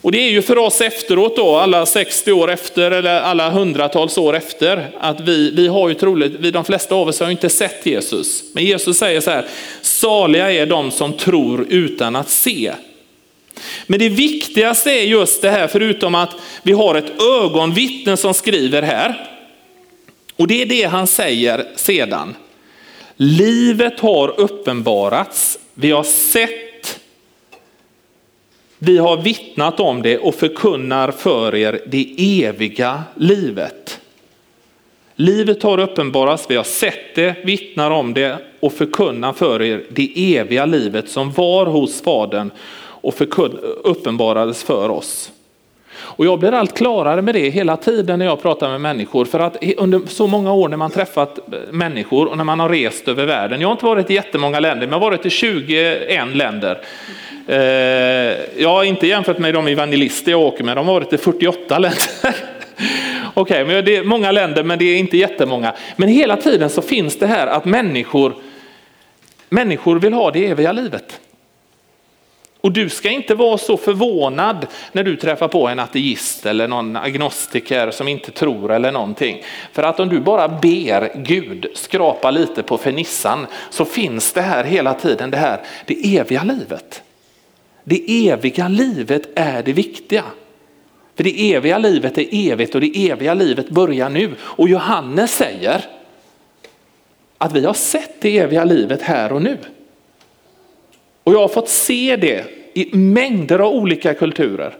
Och 0.02 0.12
det 0.12 0.18
är 0.18 0.30
ju 0.30 0.42
för 0.42 0.58
oss 0.58 0.80
efteråt 0.80 1.36
då, 1.36 1.56
alla 1.56 1.86
60 1.86 2.32
år 2.32 2.50
efter 2.50 2.90
eller 2.90 3.20
alla 3.20 3.50
hundratals 3.50 4.18
år 4.18 4.36
efter, 4.36 4.90
att 5.00 5.20
vi, 5.20 5.50
vi 5.50 5.68
har 5.68 5.88
ju 5.88 5.94
troligt, 5.94 6.32
vi, 6.38 6.50
de 6.50 6.64
flesta 6.64 6.94
av 6.94 7.08
oss 7.08 7.20
har 7.20 7.26
ju 7.26 7.32
inte 7.32 7.48
sett 7.48 7.86
Jesus. 7.86 8.44
Men 8.52 8.64
Jesus 8.64 8.98
säger 8.98 9.20
så 9.20 9.30
här, 9.30 9.46
saliga 9.80 10.52
är 10.52 10.66
de 10.66 10.90
som 10.90 11.12
tror 11.12 11.66
utan 11.68 12.16
att 12.16 12.30
se. 12.30 12.72
Men 13.86 13.98
det 13.98 14.08
viktigaste 14.08 14.90
är 14.90 15.04
just 15.04 15.42
det 15.42 15.50
här, 15.50 15.68
förutom 15.68 16.14
att 16.14 16.36
vi 16.62 16.72
har 16.72 16.94
ett 16.94 17.22
ögonvittne 17.22 18.16
som 18.16 18.34
skriver 18.34 18.82
här. 18.82 19.30
Och 20.36 20.46
det 20.46 20.62
är 20.62 20.66
det 20.66 20.82
han 20.82 21.06
säger 21.06 21.66
sedan. 21.76 22.34
Livet 23.16 24.00
har 24.00 24.40
uppenbarats, 24.40 25.58
vi 25.74 25.90
har 25.90 26.02
sett, 26.02 27.00
vi 28.78 28.98
har 28.98 29.16
vittnat 29.16 29.80
om 29.80 30.02
det 30.02 30.18
och 30.18 30.34
förkunnar 30.34 31.10
för 31.10 31.54
er 31.54 31.80
det 31.86 32.14
eviga 32.44 33.02
livet. 33.14 34.00
Livet 35.16 35.62
har 35.62 35.78
uppenbarats, 35.78 36.46
vi 36.48 36.56
har 36.56 36.64
sett 36.64 37.14
det, 37.14 37.34
vittnar 37.44 37.90
om 37.90 38.14
det 38.14 38.38
och 38.60 38.72
förkunnar 38.72 39.32
för 39.32 39.62
er 39.62 39.84
det 39.90 40.36
eviga 40.36 40.66
livet 40.66 41.10
som 41.10 41.32
var 41.32 41.66
hos 41.66 42.02
Fadern 42.02 42.50
och 43.00 43.14
uppenbarades 43.84 44.64
för 44.64 44.88
oss. 44.88 45.32
Och 46.00 46.26
jag 46.26 46.38
blir 46.38 46.52
allt 46.52 46.76
klarare 46.76 47.22
med 47.22 47.34
det 47.34 47.50
hela 47.50 47.76
tiden 47.76 48.18
när 48.18 48.26
jag 48.26 48.42
pratar 48.42 48.68
med 48.70 48.80
människor. 48.80 49.24
För 49.24 49.40
att 49.40 49.56
under 49.76 50.00
så 50.06 50.26
många 50.26 50.52
år 50.52 50.68
när 50.68 50.76
man 50.76 50.90
träffat 50.90 51.38
eh, 51.38 51.58
människor 51.70 52.28
och 52.28 52.36
när 52.36 52.44
man 52.44 52.60
har 52.60 52.68
rest 52.68 53.08
över 53.08 53.26
världen. 53.26 53.60
Jag 53.60 53.68
har 53.68 53.72
inte 53.72 53.84
varit 53.84 54.10
i 54.10 54.14
jättemånga 54.14 54.60
länder, 54.60 54.86
men 54.86 54.92
jag 54.92 55.00
har 55.00 55.10
varit 55.10 55.26
i 55.26 55.30
21 55.30 56.36
länder. 56.36 56.80
Eh, 57.46 57.56
jag 58.62 58.68
har 58.68 58.84
inte 58.84 59.06
jämfört 59.06 59.38
med 59.38 59.54
de 59.54 59.66
evangelister 59.66 60.30
jag 60.30 60.40
åker 60.40 60.64
med, 60.64 60.76
de 60.76 60.86
har 60.86 60.94
varit 60.94 61.12
i 61.12 61.18
48 61.18 61.78
länder. 61.78 62.00
Okej, 63.34 63.62
okay, 63.64 63.82
det 63.82 63.96
är 63.96 64.04
många 64.04 64.32
länder, 64.32 64.62
men 64.62 64.78
det 64.78 64.84
är 64.84 64.98
inte 64.98 65.16
jättemånga. 65.16 65.74
Men 65.96 66.08
hela 66.08 66.36
tiden 66.36 66.70
så 66.70 66.82
finns 66.82 67.18
det 67.18 67.26
här 67.26 67.46
att 67.46 67.64
människor, 67.64 68.34
människor 69.48 69.98
vill 69.98 70.12
ha 70.12 70.30
det 70.30 70.46
eviga 70.46 70.72
livet. 70.72 71.20
Och 72.60 72.72
du 72.72 72.88
ska 72.88 73.10
inte 73.10 73.34
vara 73.34 73.58
så 73.58 73.76
förvånad 73.76 74.66
när 74.92 75.04
du 75.04 75.16
träffar 75.16 75.48
på 75.48 75.68
en 75.68 75.78
ateist 75.78 76.46
eller 76.46 76.68
någon 76.68 76.96
agnostiker 76.96 77.90
som 77.90 78.08
inte 78.08 78.30
tror 78.30 78.72
eller 78.72 78.92
någonting. 78.92 79.42
För 79.72 79.82
att 79.82 80.00
om 80.00 80.08
du 80.08 80.20
bara 80.20 80.48
ber 80.48 81.12
Gud 81.14 81.66
skrapa 81.74 82.30
lite 82.30 82.62
på 82.62 82.78
fernissan 82.78 83.46
så 83.70 83.84
finns 83.84 84.32
det 84.32 84.42
här 84.42 84.64
hela 84.64 84.94
tiden 84.94 85.30
det 85.30 85.36
här, 85.36 85.60
det 85.86 86.16
eviga 86.18 86.42
livet. 86.42 87.02
Det 87.84 88.28
eviga 88.28 88.68
livet 88.68 89.28
är 89.34 89.62
det 89.62 89.72
viktiga. 89.72 90.24
För 91.16 91.24
det 91.24 91.54
eviga 91.54 91.78
livet 91.78 92.18
är 92.18 92.26
evigt 92.32 92.74
och 92.74 92.80
det 92.80 93.10
eviga 93.10 93.34
livet 93.34 93.70
börjar 93.70 94.08
nu. 94.08 94.34
Och 94.40 94.68
Johannes 94.68 95.34
säger 95.34 95.84
att 97.38 97.52
vi 97.52 97.64
har 97.64 97.74
sett 97.74 98.20
det 98.20 98.38
eviga 98.38 98.64
livet 98.64 99.02
här 99.02 99.32
och 99.32 99.42
nu. 99.42 99.58
Och 101.24 101.32
jag 101.32 101.40
har 101.40 101.48
fått 101.48 101.68
se 101.68 102.16
det 102.16 102.44
i 102.74 102.96
mängder 102.96 103.58
av 103.58 103.72
olika 103.72 104.14
kulturer. 104.14 104.76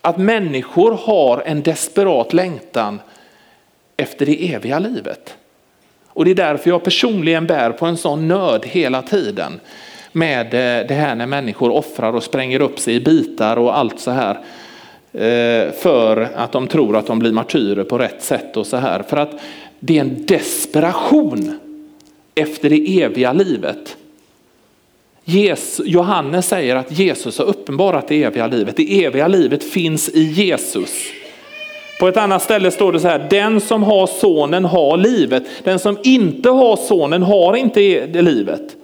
Att 0.00 0.18
människor 0.18 0.92
har 0.92 1.42
en 1.46 1.62
desperat 1.62 2.32
längtan 2.32 3.00
efter 3.96 4.26
det 4.26 4.52
eviga 4.54 4.78
livet. 4.78 5.36
Och 6.06 6.24
det 6.24 6.30
är 6.30 6.34
därför 6.34 6.70
jag 6.70 6.84
personligen 6.84 7.46
bär 7.46 7.70
på 7.70 7.86
en 7.86 7.96
sån 7.96 8.28
nöd 8.28 8.66
hela 8.66 9.02
tiden. 9.02 9.60
Med 10.12 10.46
eh, 10.46 10.86
det 10.86 10.94
här 10.94 11.14
när 11.14 11.26
människor 11.26 11.70
offrar 11.70 12.12
och 12.12 12.22
spränger 12.22 12.60
upp 12.60 12.78
sig 12.78 12.94
i 12.94 13.00
bitar 13.00 13.56
och 13.56 13.78
allt 13.78 14.00
så 14.00 14.10
här. 14.10 14.34
Eh, 15.12 15.72
för 15.72 16.28
att 16.34 16.52
de 16.52 16.66
tror 16.66 16.96
att 16.96 17.06
de 17.06 17.18
blir 17.18 17.32
martyrer 17.32 17.84
på 17.84 17.98
rätt 17.98 18.22
sätt 18.22 18.56
och 18.56 18.66
så 18.66 18.76
här. 18.76 19.02
För 19.02 19.16
att 19.16 19.40
det 19.80 19.96
är 19.96 20.00
en 20.00 20.26
desperation 20.26 21.58
efter 22.34 22.70
det 22.70 23.02
eviga 23.02 23.32
livet. 23.32 23.96
Jesus, 25.30 25.86
Johannes 25.86 26.48
säger 26.48 26.76
att 26.76 26.98
Jesus 26.98 27.38
har 27.38 27.44
uppenbarat 27.44 28.08
det 28.08 28.22
eviga 28.22 28.46
livet. 28.46 28.76
Det 28.76 29.04
eviga 29.04 29.28
livet 29.28 29.64
finns 29.64 30.08
i 30.08 30.22
Jesus. 30.22 30.90
På 32.00 32.08
ett 32.08 32.16
annat 32.16 32.42
ställe 32.42 32.70
står 32.70 32.92
det 32.92 33.00
så 33.00 33.08
här, 33.08 33.26
den 33.30 33.60
som 33.60 33.82
har 33.82 34.06
sonen 34.06 34.64
har 34.64 34.96
livet. 34.96 35.44
Den 35.64 35.78
som 35.78 35.98
inte 36.02 36.48
har 36.48 36.76
sonen 36.76 37.22
har 37.22 37.56
inte 37.56 37.80
e-, 37.80 38.06
det 38.06 38.22
livet. 38.22 38.76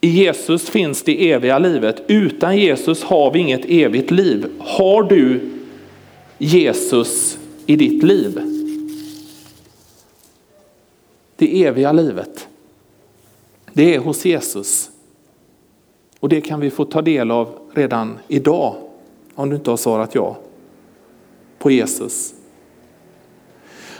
I 0.00 0.08
Jesus 0.08 0.70
finns 0.70 1.02
det 1.02 1.30
eviga 1.30 1.58
livet. 1.58 2.02
Utan 2.06 2.58
Jesus 2.58 3.02
har 3.02 3.30
vi 3.30 3.38
inget 3.38 3.64
evigt 3.64 4.10
liv. 4.10 4.46
Har 4.58 5.02
du 5.02 5.40
Jesus 6.38 7.38
i 7.66 7.76
ditt 7.76 8.02
liv? 8.02 8.40
Det 11.36 11.64
eviga 11.64 11.92
livet. 11.92 12.48
Det 13.72 13.94
är 13.94 13.98
hos 13.98 14.24
Jesus. 14.24 14.90
Och 16.20 16.28
det 16.28 16.40
kan 16.40 16.60
vi 16.60 16.70
få 16.70 16.84
ta 16.84 17.02
del 17.02 17.30
av 17.30 17.48
redan 17.74 18.18
idag 18.28 18.74
om 19.34 19.50
du 19.50 19.56
inte 19.56 19.70
har 19.70 19.76
svarat 19.76 20.14
ja 20.14 20.36
på 21.58 21.70
Jesus. 21.70 22.34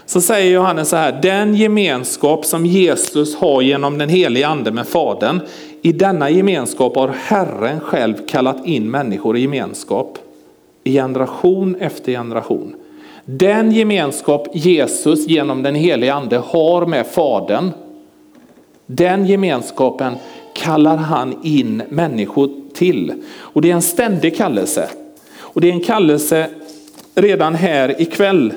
Så 0.07 0.21
säger 0.21 0.53
Johannes 0.53 0.89
så 0.89 0.97
här, 0.97 1.21
den 1.23 1.55
gemenskap 1.55 2.45
som 2.45 2.67
Jesus 2.67 3.37
har 3.37 3.63
genom 3.63 3.99
den 3.99 4.09
helige 4.09 4.47
ande 4.47 4.73
med 4.73 4.87
Fadern, 4.87 5.41
i 5.83 5.93
denna 5.93 6.31
gemenskap 6.31 6.97
har 6.97 7.09
Herren 7.09 7.81
själv 7.81 8.27
kallat 8.29 8.67
in 8.67 8.91
människor 8.91 9.37
i 9.37 9.41
gemenskap 9.41 10.19
i 10.85 10.93
generation 10.93 11.77
efter 11.81 12.13
generation. 12.13 12.75
Den 13.25 13.73
gemenskap 13.73 14.49
Jesus 14.53 15.29
genom 15.29 15.63
den 15.63 15.75
helige 15.75 16.15
ande 16.15 16.39
har 16.39 16.87
med 16.87 17.07
Fadern 17.07 17.71
den 18.97 19.27
gemenskapen 19.27 20.15
kallar 20.55 20.97
han 20.97 21.39
in 21.43 21.83
människor 21.89 22.51
till. 22.75 23.13
Och 23.39 23.63
det 23.63 23.71
är 23.71 23.75
en 23.75 23.83
ständig 23.83 24.37
kallelse. 24.37 24.89
Och 25.39 25.61
det 25.61 25.69
är 25.69 25.73
en 25.73 25.81
kallelse 25.81 26.49
redan 27.15 27.55
här 27.55 28.01
ikväll. 28.01 28.53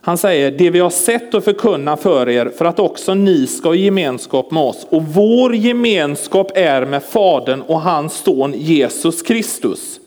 Han 0.00 0.18
säger, 0.18 0.50
det 0.50 0.70
vi 0.70 0.78
har 0.78 0.90
sett 0.90 1.34
och 1.34 1.44
förkunna 1.44 1.96
för 1.96 2.28
er 2.28 2.52
för 2.56 2.64
att 2.64 2.78
också 2.78 3.14
ni 3.14 3.46
ska 3.46 3.68
ha 3.68 3.74
gemenskap 3.74 4.50
med 4.50 4.62
oss. 4.62 4.86
Och 4.90 5.02
vår 5.02 5.54
gemenskap 5.54 6.50
är 6.54 6.84
med 6.86 7.02
Fadern 7.02 7.62
och 7.62 7.80
hans 7.80 8.14
son 8.14 8.54
Jesus 8.56 9.22
Kristus. 9.22 10.00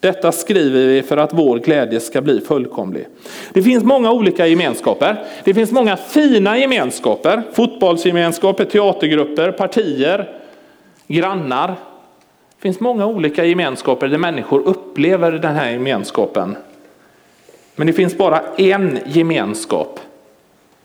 Detta 0.00 0.32
skriver 0.32 0.86
vi 0.86 1.02
för 1.02 1.16
att 1.16 1.32
vår 1.32 1.58
glädje 1.58 2.00
ska 2.00 2.20
bli 2.20 2.40
fullkomlig. 2.40 3.06
Det 3.52 3.62
finns 3.62 3.84
många 3.84 4.12
olika 4.12 4.46
gemenskaper. 4.46 5.24
Det 5.44 5.54
finns 5.54 5.72
många 5.72 5.96
fina 5.96 6.58
gemenskaper. 6.58 7.42
Fotbollsgemenskaper, 7.52 8.64
teatergrupper, 8.64 9.52
partier, 9.52 10.38
grannar. 11.06 11.68
Det 11.68 12.62
finns 12.62 12.80
många 12.80 13.06
olika 13.06 13.44
gemenskaper 13.44 14.08
där 14.08 14.18
människor 14.18 14.60
upplever 14.60 15.32
den 15.32 15.56
här 15.56 15.70
gemenskapen. 15.70 16.56
Men 17.76 17.86
det 17.86 17.92
finns 17.92 18.16
bara 18.18 18.42
en 18.56 18.98
gemenskap 19.06 20.00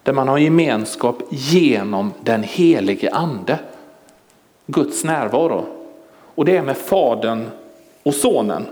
där 0.03 0.13
man 0.13 0.27
har 0.27 0.38
gemenskap 0.38 1.17
genom 1.29 2.13
den 2.22 2.43
helige 2.43 3.12
ande. 3.12 3.60
Guds 4.65 5.03
närvaro. 5.03 5.65
Och 6.36 6.46
det 6.46 6.58
är 6.58 6.62
med 6.62 6.77
Fadern 6.77 7.46
och 8.03 8.13
Sonen. 8.13 8.65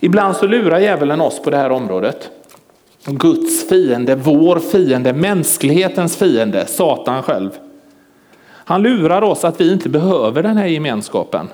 Ibland 0.00 0.36
så 0.36 0.46
lurar 0.46 0.80
djävulen 0.80 1.20
oss 1.20 1.42
på 1.42 1.50
det 1.50 1.56
här 1.56 1.72
området. 1.72 2.30
Guds 3.06 3.68
fiende, 3.68 4.14
vår 4.14 4.58
fiende, 4.58 5.12
mänsklighetens 5.12 6.16
fiende, 6.16 6.66
Satan 6.66 7.22
själv. 7.22 7.50
Han 8.46 8.82
lurar 8.82 9.22
oss 9.22 9.44
att 9.44 9.60
vi 9.60 9.72
inte 9.72 9.88
behöver 9.88 10.42
den 10.42 10.56
här 10.56 10.66
gemenskapen. 10.66 11.48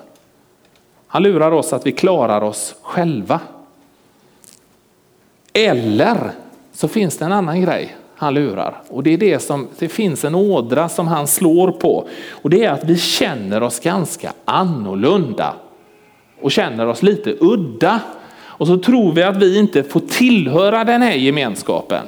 Han 1.07 1.23
lurar 1.23 1.53
oss 1.53 1.73
att 1.73 1.87
vi 1.87 1.93
klarar 1.93 2.43
oss 2.43 2.75
själva. 2.83 3.41
Eller 5.53 6.31
så 6.73 6.89
finns 6.89 7.19
det 7.19 7.25
en 7.25 7.33
annan 7.33 7.61
grej 7.61 7.97
han 8.17 8.35
lurar 8.35 8.83
och 8.89 9.03
det 9.03 9.11
är 9.11 9.19
det 9.19 9.39
som 9.39 9.69
det 9.79 9.89
finns 9.89 10.25
en 10.25 10.35
ådra 10.35 10.89
som 10.89 11.09
han 11.09 11.27
slår 11.27 11.73
på 11.73 12.09
och 12.31 12.51
det 12.51 12.65
är 12.65 12.71
att 12.71 12.85
vi 12.85 12.99
känner 12.99 13.63
oss 13.63 13.81
ganska 13.81 14.33
annorlunda 14.45 15.55
och 16.41 16.53
känner 16.53 16.87
oss 16.87 17.03
lite 17.03 17.37
udda 17.41 18.01
och 18.61 18.67
så 18.67 18.79
tror 18.79 19.13
vi 19.13 19.23
att 19.23 19.37
vi 19.37 19.59
inte 19.59 19.83
får 19.83 20.01
tillhöra 20.01 20.85
den 20.85 21.03
här 21.03 21.13
gemenskapen. 21.13 22.07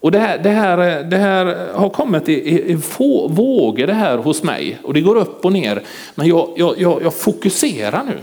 Och 0.00 0.10
det 0.10 0.18
här, 0.18 0.38
det 0.38 0.50
här, 0.50 1.02
det 1.02 1.16
här 1.16 1.68
har 1.74 1.88
kommit 1.88 2.28
i, 2.28 2.72
i 2.72 2.76
få 2.76 3.28
vågor 3.28 3.86
det 3.86 3.92
här 3.92 4.18
hos 4.18 4.42
mig 4.42 4.78
och 4.82 4.94
det 4.94 5.00
går 5.00 5.16
upp 5.16 5.44
och 5.44 5.52
ner. 5.52 5.82
Men 6.14 6.26
jag, 6.26 6.48
jag, 6.56 6.74
jag, 6.78 7.02
jag 7.02 7.14
fokuserar 7.14 8.04
nu. 8.04 8.18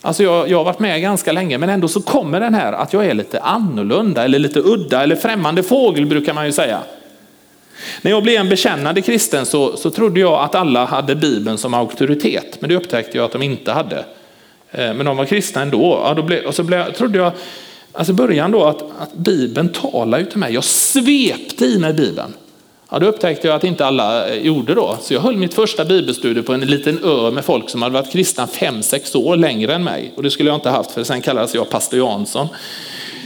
Alltså 0.00 0.22
jag, 0.22 0.48
jag 0.48 0.58
har 0.58 0.64
varit 0.64 0.78
med 0.78 1.02
ganska 1.02 1.32
länge 1.32 1.58
men 1.58 1.68
ändå 1.68 1.88
så 1.88 2.00
kommer 2.00 2.40
den 2.40 2.54
här 2.54 2.72
att 2.72 2.92
jag 2.92 3.06
är 3.06 3.14
lite 3.14 3.40
annorlunda 3.40 4.24
eller 4.24 4.38
lite 4.38 4.60
udda 4.60 5.02
eller 5.02 5.16
främmande 5.16 5.62
fågel 5.62 6.06
brukar 6.06 6.34
man 6.34 6.46
ju 6.46 6.52
säga. 6.52 6.80
När 8.02 8.10
jag 8.10 8.22
blev 8.22 8.40
en 8.40 8.48
bekännande 8.48 9.02
kristen 9.02 9.46
så, 9.46 9.76
så 9.76 9.90
trodde 9.90 10.20
jag 10.20 10.44
att 10.44 10.54
alla 10.54 10.84
hade 10.84 11.14
Bibeln 11.14 11.58
som 11.58 11.74
auktoritet 11.74 12.60
men 12.60 12.70
det 12.70 12.76
upptäckte 12.76 13.16
jag 13.18 13.24
att 13.24 13.32
de 13.32 13.42
inte 13.42 13.72
hade. 13.72 14.04
Eh, 14.70 14.94
men 14.94 15.06
de 15.06 15.16
var 15.16 15.24
kristna 15.24 15.62
ändå. 15.62 16.00
Ja, 16.04 16.14
då 16.14 16.22
blev, 16.22 16.44
och 16.44 16.54
så 16.54 16.62
blev, 16.62 16.92
trodde 16.92 17.18
jag, 17.18 17.32
alltså 17.92 18.12
början 18.12 18.50
då 18.50 18.64
att, 18.64 18.82
att 18.82 19.14
Bibeln 19.14 19.68
talar 19.68 20.18
ju 20.18 20.24
till 20.24 20.38
mig. 20.38 20.54
Jag 20.54 20.64
svepte 20.64 21.64
i 21.64 21.78
mig 21.78 21.92
Bibeln. 21.92 22.34
Ja, 22.90 22.98
då 22.98 23.06
upptäckte 23.06 23.48
jag 23.48 23.56
att 23.56 23.64
inte 23.64 23.86
alla 23.86 24.28
eh, 24.28 24.46
gjorde 24.46 24.74
då. 24.74 24.98
Så 25.00 25.14
jag 25.14 25.20
höll 25.20 25.36
mitt 25.36 25.54
första 25.54 25.84
bibelstudie 25.84 26.42
på 26.42 26.52
en 26.52 26.60
liten 26.60 27.04
ö 27.04 27.30
med 27.30 27.44
folk 27.44 27.70
som 27.70 27.82
hade 27.82 27.92
varit 27.92 28.12
kristna 28.12 28.46
fem 28.46 28.82
sex 28.82 29.14
år 29.14 29.36
längre 29.36 29.74
än 29.74 29.84
mig. 29.84 30.12
Och 30.16 30.22
det 30.22 30.30
skulle 30.30 30.48
jag 30.48 30.56
inte 30.56 30.70
haft 30.70 30.90
för 30.90 31.04
sen 31.04 31.22
kallades 31.22 31.54
jag 31.54 31.70
pastor 31.70 31.98
Jansson. 31.98 32.48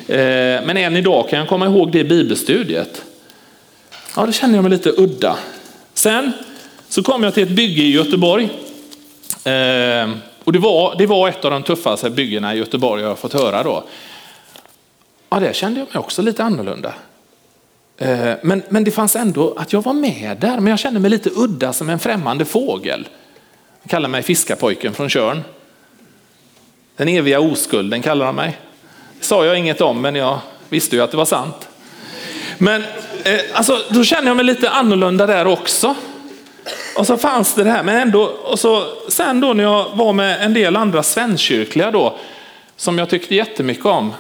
Eh, 0.08 0.16
men 0.64 0.76
än 0.76 0.96
idag 0.96 1.28
kan 1.28 1.38
jag 1.38 1.48
komma 1.48 1.66
ihåg 1.66 1.92
det 1.92 2.04
bibelstudiet. 2.04 3.02
Ja, 4.16 4.26
då 4.26 4.32
kände 4.32 4.56
jag 4.56 4.62
mig 4.62 4.72
lite 4.72 4.90
udda. 4.96 5.36
Sen 5.94 6.32
så 6.88 7.02
kom 7.02 7.22
jag 7.22 7.34
till 7.34 7.42
ett 7.42 7.48
bygge 7.50 7.82
i 7.82 7.90
Göteborg. 7.90 8.48
Och 10.44 10.52
det 10.52 10.58
var, 10.58 10.94
det 10.98 11.06
var 11.06 11.28
ett 11.28 11.44
av 11.44 11.50
de 11.50 11.62
tuffaste 11.62 12.10
byggena 12.10 12.54
i 12.54 12.58
Göteborg 12.58 13.02
jag 13.02 13.08
har 13.08 13.16
fått 13.16 13.32
höra 13.32 13.62
då. 13.62 13.84
Ja, 15.30 15.40
där 15.40 15.52
kände 15.52 15.80
jag 15.80 15.88
mig 15.94 15.98
också 15.98 16.22
lite 16.22 16.44
annorlunda. 16.44 16.94
Eh, 17.98 18.32
men, 18.42 18.62
men 18.68 18.84
det 18.84 18.90
fanns 18.90 19.16
ändå 19.16 19.54
att 19.56 19.72
jag 19.72 19.82
var 19.82 19.92
med 19.92 20.36
där, 20.40 20.60
men 20.60 20.66
jag 20.66 20.78
kände 20.78 21.00
mig 21.00 21.10
lite 21.10 21.30
udda 21.36 21.72
som 21.72 21.90
en 21.90 21.98
främmande 21.98 22.44
fågel. 22.44 23.08
De 23.82 23.88
kallar 23.88 24.08
mig 24.08 24.22
fiskarpojken 24.22 24.94
från 24.94 25.08
Körn. 25.08 25.42
Den 26.96 27.08
eviga 27.08 27.40
oskulden 27.40 28.02
kallar 28.02 28.26
de 28.26 28.36
mig. 28.36 28.58
Det 29.18 29.24
sa 29.24 29.44
jag 29.44 29.58
inget 29.58 29.80
om, 29.80 30.00
men 30.00 30.14
jag 30.14 30.38
visste 30.68 30.96
ju 30.96 31.02
att 31.02 31.10
det 31.10 31.16
var 31.16 31.24
sant. 31.24 31.68
Men 32.58 32.82
eh, 33.24 33.40
alltså, 33.52 33.78
då 33.88 34.04
kände 34.04 34.30
jag 34.30 34.36
mig 34.36 34.44
lite 34.44 34.70
annorlunda 34.70 35.26
där 35.26 35.46
också. 35.46 35.94
Och 36.96 37.06
så 37.06 37.16
fanns 37.16 37.54
det 37.54 37.64
det 37.64 37.70
här, 37.70 37.82
men 37.82 37.96
ändå, 37.96 38.22
och 38.22 38.58
så, 38.58 38.84
sen 39.08 39.40
då 39.40 39.52
när 39.52 39.64
jag 39.64 39.86
var 39.94 40.12
med 40.12 40.44
en 40.44 40.54
del 40.54 40.76
andra 40.76 41.02
svenskkyrkliga 41.02 41.90
då, 41.90 42.16
som 42.76 42.98
jag 42.98 43.08
tyckte 43.08 43.34
jättemycket 43.34 43.86
om, 43.86 44.12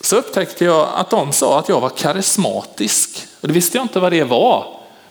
så 0.00 0.16
upptäckte 0.16 0.64
jag 0.64 0.88
att 0.94 1.10
de 1.10 1.32
sa 1.32 1.58
att 1.58 1.68
jag 1.68 1.80
var 1.80 1.88
karismatisk. 1.88 3.26
Och 3.40 3.48
det 3.48 3.54
visste 3.54 3.78
jag 3.78 3.84
inte 3.84 4.00
vad 4.00 4.12
det 4.12 4.24
var. 4.24 4.64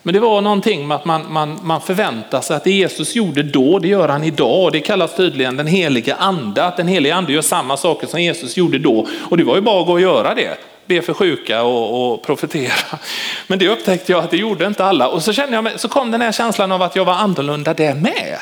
Men 0.04 0.14
det 0.14 0.20
var 0.20 0.42
någonting 0.42 0.88
med 0.88 0.96
att 0.96 1.06
man, 1.06 1.34
man, 1.34 1.60
man 1.64 1.82
förväntar 1.82 2.42
sig 2.42 2.56
att 2.56 2.64
det 2.64 2.72
Jesus 2.72 3.16
gjorde 3.16 3.44
då, 3.44 3.80
det 3.80 3.88
gör 3.88 4.10
han 4.10 4.24
idag. 4.24 4.64
Och 4.64 4.72
det 4.72 4.80
kallas 4.80 5.16
tydligen 5.16 5.58
den 5.58 5.68
heliga 5.68 6.16
ande, 6.16 6.66
att 6.66 6.78
den 6.78 6.88
heliga 6.88 7.16
ande 7.16 7.34
gör 7.34 7.42
samma 7.42 7.78
saker 7.78 8.08
som 8.08 8.22
Jesus 8.22 8.58
gjorde 8.58 8.80
då. 8.80 9.08
Och 9.30 9.38
det 9.38 9.44
var 9.44 9.56
ju 9.56 9.62
bara 9.62 9.82
att 9.82 9.88
gå 9.88 9.94
och 9.94 10.02
göra 10.02 10.36
det 10.36 10.58
be 10.88 11.02
för 11.02 11.14
sjuka 11.14 11.64
och, 11.64 12.14
och 12.14 12.24
profetera. 12.24 13.00
Men 13.48 13.60
det 13.60 13.70
upptäckte 13.70 14.12
jag 14.12 14.24
att 14.24 14.32
det 14.32 14.38
gjorde 14.38 14.68
inte 14.68 14.86
alla. 14.86 15.08
Och 15.08 15.24
så, 15.24 15.34
kände 15.34 15.56
jag, 15.56 15.80
så 15.80 15.90
kom 15.90 16.12
den 16.12 16.22
här 16.22 16.32
känslan 16.32 16.72
av 16.72 16.82
att 16.82 16.96
jag 16.96 17.06
var 17.06 17.14
annorlunda 17.14 17.74
det 17.74 17.96
med. 17.96 18.38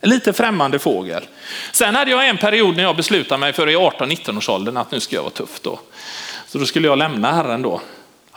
En 0.00 0.10
lite 0.10 0.32
främmande 0.32 0.78
fågel. 0.78 1.22
Sen 1.72 1.94
hade 1.94 2.10
jag 2.10 2.28
en 2.28 2.36
period 2.36 2.76
när 2.76 2.82
jag 2.82 2.96
beslutade 2.96 3.40
mig 3.40 3.52
för 3.52 3.68
i 3.68 3.76
18-19 3.76 4.36
års 4.36 4.48
åldern 4.48 4.76
att 4.76 4.90
nu 4.90 5.00
ska 5.00 5.16
jag 5.16 5.22
vara 5.22 5.32
tuff 5.32 5.60
då. 5.60 5.80
Så 6.46 6.58
då 6.58 6.66
skulle 6.66 6.88
jag 6.88 6.98
lämna 6.98 7.32
Herren 7.32 7.62
då. 7.62 7.80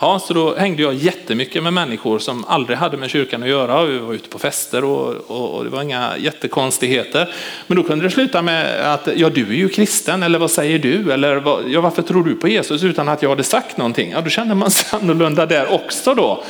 Ja, 0.03 0.19
så 0.19 0.33
då 0.33 0.55
hängde 0.55 0.81
jag 0.81 0.93
jättemycket 0.93 1.63
med 1.63 1.74
människor 1.74 2.19
som 2.19 2.45
aldrig 2.48 2.77
hade 2.77 2.98
med 2.98 3.10
kyrkan 3.10 3.43
att 3.43 3.50
göra. 3.50 3.86
Vi 3.86 3.98
var 3.98 4.13
ute 4.13 4.29
på 4.29 4.39
fester 4.39 4.83
och, 4.83 5.15
och, 5.27 5.55
och, 5.55 5.63
det 5.63 5.69
var 5.69 5.81
inga 5.81 6.17
jättekonstigheter. 6.17 7.33
Men 7.67 7.77
då 7.77 7.83
kunde 7.83 8.05
det 8.05 8.12
sluta 8.12 8.41
med 8.41 8.93
att 8.93 9.07
ja, 9.15 9.29
du 9.29 9.41
är 9.41 9.53
ju 9.53 9.69
kristen 9.69 10.24
eller 10.24 10.39
vad 10.39 10.51
säger 10.51 10.79
du? 10.79 11.12
Eller 11.12 11.43
ja, 11.67 11.81
varför 11.81 12.01
tror 12.01 12.24
du 12.24 12.36
på 12.36 12.48
Jesus 12.48 12.83
utan 12.83 13.10
att 13.10 13.22
jag 13.22 13.29
hade 13.29 13.43
sagt 13.43 13.77
någonting? 13.77 14.12
Ja, 14.12 14.22
då 14.22 14.29
kände 14.29 14.55
man 14.55 14.72
sig 14.72 15.00
annorlunda 15.01 15.45
där 15.45 15.74
också 15.74 16.13
då. 16.13 16.43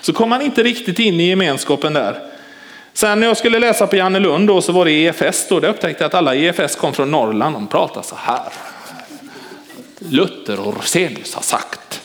Så 0.00 0.12
kom 0.12 0.28
man 0.28 0.42
inte 0.42 0.62
riktigt 0.62 0.98
in 0.98 1.20
i 1.20 1.28
gemenskapen 1.28 1.92
där. 1.92 2.18
Sen 2.92 3.20
när 3.20 3.26
jag 3.26 3.36
skulle 3.36 3.58
läsa 3.58 3.86
på 3.86 3.96
Jannelund 3.96 4.48
då 4.48 4.62
så 4.62 4.72
var 4.72 4.84
det 4.84 4.92
EFS 4.92 5.46
då. 5.48 5.60
Där 5.60 5.68
upptäckte 5.68 6.04
jag 6.04 6.08
att 6.08 6.14
alla 6.14 6.34
EFS 6.34 6.76
kom 6.76 6.92
från 6.92 7.10
Norrland. 7.10 7.56
De 7.56 7.66
pratade 7.66 8.06
så 8.06 8.16
här. 8.18 8.52
Luther 9.98 10.60
och 10.60 10.74
Rosenius 10.76 11.34
har 11.34 11.42
sagt. 11.42 12.00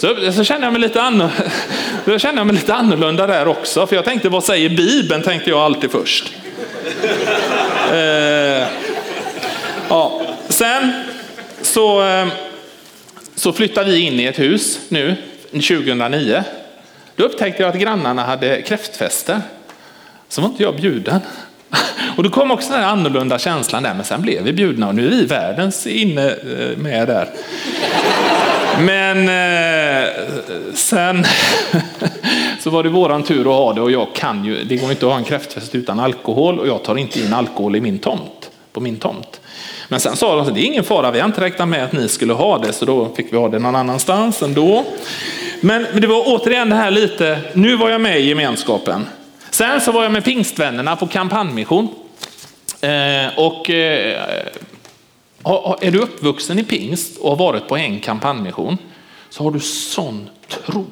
Så, 0.00 0.32
så 0.32 0.44
känner 0.44 0.66
jag, 0.66 0.72
mig 0.72 0.82
lite 0.82 1.02
annorlunda, 1.02 1.42
då 2.04 2.18
känner 2.18 2.38
jag 2.38 2.46
mig 2.46 2.56
lite 2.56 2.74
annorlunda 2.74 3.26
där 3.26 3.48
också. 3.48 3.86
För 3.86 3.96
jag 3.96 4.04
tänkte, 4.04 4.28
vad 4.28 4.44
säger 4.44 4.68
Bibeln? 4.68 5.22
Tänkte 5.22 5.50
jag 5.50 5.58
alltid 5.58 5.90
först. 5.90 6.32
Eh, 7.92 8.66
ja. 9.88 10.22
Sen 10.48 10.92
så, 11.62 12.06
eh, 12.06 12.26
så 13.34 13.52
flyttade 13.52 13.90
vi 13.90 14.00
in 14.00 14.20
i 14.20 14.24
ett 14.24 14.38
hus 14.38 14.80
nu 14.88 15.16
2009. 15.50 16.44
Då 17.16 17.24
upptäckte 17.24 17.62
jag 17.62 17.70
att 17.70 17.80
grannarna 17.80 18.24
hade 18.24 18.62
kräftfester. 18.62 19.40
Så 20.28 20.40
var 20.40 20.48
inte 20.48 20.62
jag 20.62 20.76
bjuden. 20.76 21.20
Och 22.16 22.22
då 22.22 22.30
kom 22.30 22.50
också 22.50 22.72
den 22.72 22.84
annorlunda 22.84 23.38
känslan 23.38 23.82
där, 23.82 23.94
men 23.94 24.04
sen 24.04 24.22
blev 24.22 24.42
vi 24.42 24.52
bjudna 24.52 24.88
och 24.88 24.94
nu 24.94 25.06
är 25.06 25.10
vi 25.10 25.24
världens 25.24 25.86
inne 25.86 26.28
eh, 26.28 26.76
med 26.76 27.06
där. 27.08 27.28
Men 28.78 29.28
eh, 29.28 29.69
sen 30.74 31.24
så 32.60 32.70
var 32.70 32.82
det 32.82 32.88
våran 32.88 33.22
tur 33.22 33.40
att 33.40 33.46
ha 33.46 33.72
det 33.72 33.80
och 33.80 33.90
jag 33.90 34.14
kan 34.14 34.44
ju, 34.44 34.64
det 34.64 34.76
går 34.76 34.90
inte 34.90 35.06
att 35.06 35.12
ha 35.12 35.18
en 35.18 35.24
kräftfest 35.24 35.74
utan 35.74 36.00
alkohol 36.00 36.58
och 36.58 36.68
jag 36.68 36.82
tar 36.82 36.96
inte 36.96 37.20
in 37.20 37.32
alkohol 37.32 37.76
i 37.76 37.80
min 37.80 37.98
tomt, 37.98 38.50
på 38.72 38.80
min 38.80 38.96
tomt. 38.96 39.40
Men 39.88 40.00
sen 40.00 40.16
sa 40.16 40.36
de 40.36 40.40
att 40.40 40.54
det 40.54 40.60
är 40.60 40.64
ingen 40.64 40.84
fara, 40.84 41.10
vi 41.10 41.20
har 41.20 41.26
inte 41.26 41.40
räknat 41.40 41.68
med 41.68 41.84
att 41.84 41.92
ni 41.92 42.08
skulle 42.08 42.32
ha 42.32 42.58
det 42.58 42.72
så 42.72 42.84
då 42.84 43.08
fick 43.16 43.32
vi 43.32 43.36
ha 43.36 43.48
det 43.48 43.58
någon 43.58 43.76
annanstans 43.76 44.42
ändå. 44.42 44.84
Men, 45.60 45.86
men 45.92 46.00
det 46.00 46.06
var 46.06 46.22
återigen 46.26 46.70
det 46.70 46.76
här 46.76 46.90
lite, 46.90 47.38
nu 47.54 47.76
var 47.76 47.90
jag 47.90 48.00
med 48.00 48.20
i 48.20 48.28
gemenskapen. 48.28 49.06
Sen 49.50 49.80
så 49.80 49.92
var 49.92 50.02
jag 50.02 50.12
med 50.12 50.24
pingstvännerna 50.24 50.96
på 50.96 51.06
kampanjmission. 51.06 51.88
Eh, 52.80 53.38
och 53.38 53.70
eh, 53.70 54.20
är 55.80 55.90
du 55.90 55.98
uppvuxen 55.98 56.58
i 56.58 56.64
pingst 56.64 57.18
och 57.18 57.30
har 57.30 57.36
varit 57.36 57.68
på 57.68 57.76
en 57.76 58.00
kampanjmission 58.00 58.78
så 59.30 59.44
har 59.44 59.50
du 59.50 59.60
sån 59.60 60.28
tro. 60.48 60.86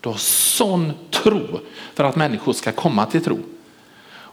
Du 0.00 0.08
har 0.08 0.16
sån 0.16 0.92
tro 1.10 1.60
för 1.94 2.04
att 2.04 2.16
människor 2.16 2.52
ska 2.52 2.72
komma 2.72 3.06
till 3.06 3.24
tro. 3.24 3.38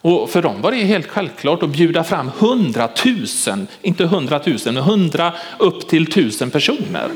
Och 0.04 0.30
för 0.30 0.42
dem 0.42 0.62
var 0.62 0.72
det 0.72 0.78
helt 0.78 1.08
självklart 1.08 1.64
att 1.64 1.70
bjuda 1.70 2.04
fram 2.04 2.32
hundratusen, 2.40 3.68
inte 3.82 4.06
hundratusen, 4.06 4.74
men 4.74 4.84
hundra 4.84 5.34
upp 5.58 5.88
till 5.88 6.12
tusen 6.12 6.52
personer. 6.52 7.10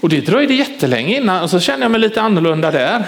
Och 0.00 0.08
det 0.08 0.20
dröjde 0.20 0.54
jättelänge 0.54 1.16
innan 1.16 1.42
och 1.42 1.50
så 1.50 1.60
kände 1.60 1.84
jag 1.84 1.90
mig 1.90 2.00
lite 2.00 2.22
annorlunda 2.22 2.70
där. 2.70 3.06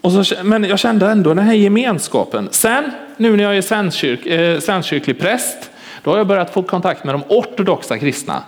Och 0.00 0.12
så, 0.12 0.34
men 0.42 0.64
jag 0.64 0.78
kände 0.78 1.06
ändå 1.10 1.34
den 1.34 1.44
här 1.44 1.54
gemenskapen. 1.54 2.48
Sen, 2.50 2.90
nu 3.16 3.36
när 3.36 3.44
jag 3.44 3.56
är 3.56 3.62
svenskkyrk, 3.62 4.26
eh, 4.26 4.60
svenskkyrklig 4.60 5.18
präst, 5.20 5.70
då 6.02 6.10
har 6.10 6.18
jag 6.18 6.26
börjat 6.26 6.54
få 6.54 6.62
kontakt 6.62 7.04
med 7.04 7.14
de 7.14 7.22
ortodoxa 7.28 7.98
kristna. 7.98 8.42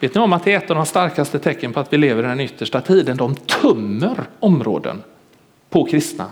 Vet 0.00 0.14
ni 0.14 0.20
om 0.20 0.32
att 0.32 0.44
det 0.44 0.52
är 0.52 0.56
ett 0.58 0.70
av 0.70 0.76
de 0.76 0.86
starkaste 0.86 1.38
tecken 1.38 1.72
på 1.72 1.80
att 1.80 1.92
vi 1.92 1.96
lever 1.96 2.24
i 2.24 2.26
den 2.26 2.40
yttersta 2.40 2.80
tiden? 2.80 3.16
De 3.16 3.34
tömmer 3.34 4.24
områden 4.40 5.02
på 5.70 5.84
kristna. 5.84 6.30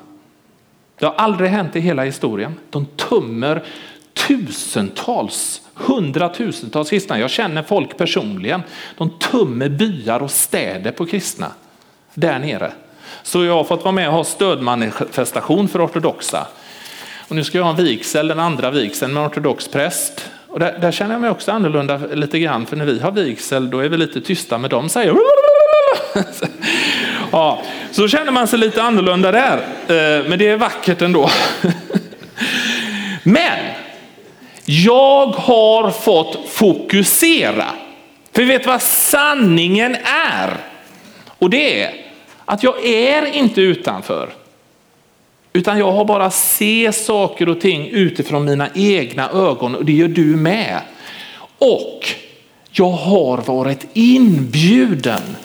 Det 0.98 1.06
har 1.06 1.14
aldrig 1.14 1.50
hänt 1.50 1.76
i 1.76 1.80
hela 1.80 2.04
historien. 2.04 2.54
De 2.70 2.86
tömmer 2.86 3.62
tusentals, 4.28 5.62
hundratusentals 5.74 6.90
kristna. 6.90 7.18
Jag 7.18 7.30
känner 7.30 7.62
folk 7.62 7.96
personligen. 7.96 8.62
De 8.98 9.10
tömmer 9.10 9.68
byar 9.68 10.22
och 10.22 10.30
städer 10.30 10.92
på 10.92 11.06
kristna 11.06 11.52
där 12.14 12.38
nere. 12.38 12.72
Så 13.22 13.44
jag 13.44 13.54
har 13.54 13.64
fått 13.64 13.84
vara 13.84 13.92
med 13.92 14.08
och 14.08 14.14
ha 14.14 14.24
stödmanifestation 14.24 15.68
för 15.68 15.86
ortodoxa. 15.86 16.46
Och 17.28 17.36
nu 17.36 17.44
ska 17.44 17.58
jag 17.58 17.64
ha 17.64 17.70
en 17.70 17.84
vigsel, 17.84 18.28
den 18.28 18.40
andra 18.40 18.70
vigseln 18.70 19.12
med 19.14 19.26
ortodox 19.26 19.68
präst. 19.68 20.30
Och 20.56 20.60
där, 20.60 20.78
där, 20.78 20.92
känner 20.92 21.14
jag 21.14 21.20
mig 21.20 21.30
också 21.30 21.52
annorlunda 21.52 21.96
lite 21.96 22.38
grann, 22.38 22.66
för 22.66 22.76
när 22.76 22.84
vi 22.84 23.00
har 23.00 23.10
vigsel 23.10 23.70
då 23.70 23.78
är 23.78 23.88
vi 23.88 23.96
lite 23.96 24.20
tysta 24.20 24.58
med 24.58 24.70
dem. 24.70 24.88
Säger 24.88 25.16
ja, 27.32 27.62
så 27.90 28.08
känner 28.08 28.32
man 28.32 28.48
sig 28.48 28.58
lite 28.58 28.82
annorlunda 28.82 29.32
där, 29.32 29.56
eh, 29.88 30.28
men 30.28 30.38
det 30.38 30.48
är 30.48 30.56
vackert 30.56 31.02
ändå. 31.02 31.30
Men 33.22 33.58
jag 34.64 35.26
har 35.26 35.90
fått 35.90 36.48
fokusera. 36.48 37.66
För 38.32 38.42
vi 38.42 38.48
vet 38.48 38.66
vad 38.66 38.82
sanningen 38.82 39.96
är. 40.32 40.56
Och 41.38 41.50
det 41.50 41.82
är 41.82 41.94
att 42.44 42.62
jag 42.62 42.84
är 42.84 43.26
inte 43.26 43.60
utanför. 43.60 44.28
Utan 45.56 45.78
jag 45.78 45.92
har 45.92 46.04
bara 46.04 46.30
se 46.30 46.92
saker 46.92 47.48
och 47.48 47.60
ting 47.60 47.88
utifrån 47.88 48.44
mina 48.44 48.68
egna 48.74 49.30
ögon 49.30 49.74
och 49.74 49.84
det 49.84 49.92
gör 49.92 50.08
du 50.08 50.24
med. 50.36 50.80
Och 51.58 52.08
jag 52.70 52.90
har 52.90 53.38
varit 53.38 53.86
inbjuden, 53.92 55.36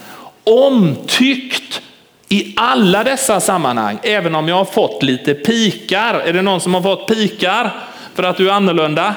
omtyckt 0.44 1.82
i 2.30 2.54
alla 2.56 3.04
dessa 3.04 3.40
sammanhang, 3.40 4.00
även 4.04 4.36
om 4.36 4.48
jag 4.48 4.56
har 4.56 4.66
fått 4.66 5.04
lite 5.04 5.34
pikar. 5.34 6.14
Är 6.14 6.34
det 6.34 6.42
någon 6.42 6.62
som 6.62 6.74
har 6.74 6.82
fått 6.82 7.08
pikar 7.08 7.76
för 8.14 8.24
att 8.24 8.38
du 8.38 8.50
är 8.50 8.54
annorlunda? 8.54 9.16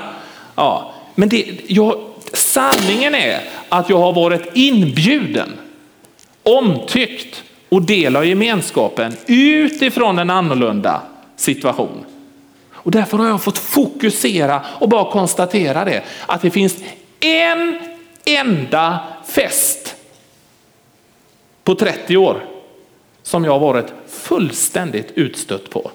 Ja, 0.55 0.95
men 1.15 1.29
det, 1.29 1.47
jag, 1.67 2.01
sanningen 2.33 3.15
är 3.15 3.41
att 3.69 3.91
jag 3.91 3.99
har 3.99 4.13
varit 4.13 4.51
inbjuden, 4.55 5.53
omtyckt 6.43 7.43
och 7.75 7.83
del 7.83 8.17
av 8.17 8.27
gemenskapen 8.27 9.17
utifrån 9.27 10.19
en 10.19 10.31
annorlunda 10.31 11.03
situation. 11.37 12.05
Och 12.73 12.91
därför 12.91 13.19
har 13.19 13.29
jag 13.29 13.43
fått 13.43 13.59
fokusera 13.59 14.65
och 14.67 14.89
bara 14.89 15.13
konstatera 15.13 15.85
det, 15.85 16.05
att 16.27 16.43
det 16.43 16.51
finns 16.51 16.77
en 17.21 17.79
enda 18.25 19.01
fest 19.27 19.97
på 21.65 21.75
30 21.75 22.17
år 22.17 22.45
som 23.23 23.45
jag 23.45 23.53
har 23.53 23.61
varit 23.61 23.93
fullständigt 24.09 25.11
utstött 25.15 25.71
på. 25.71 25.91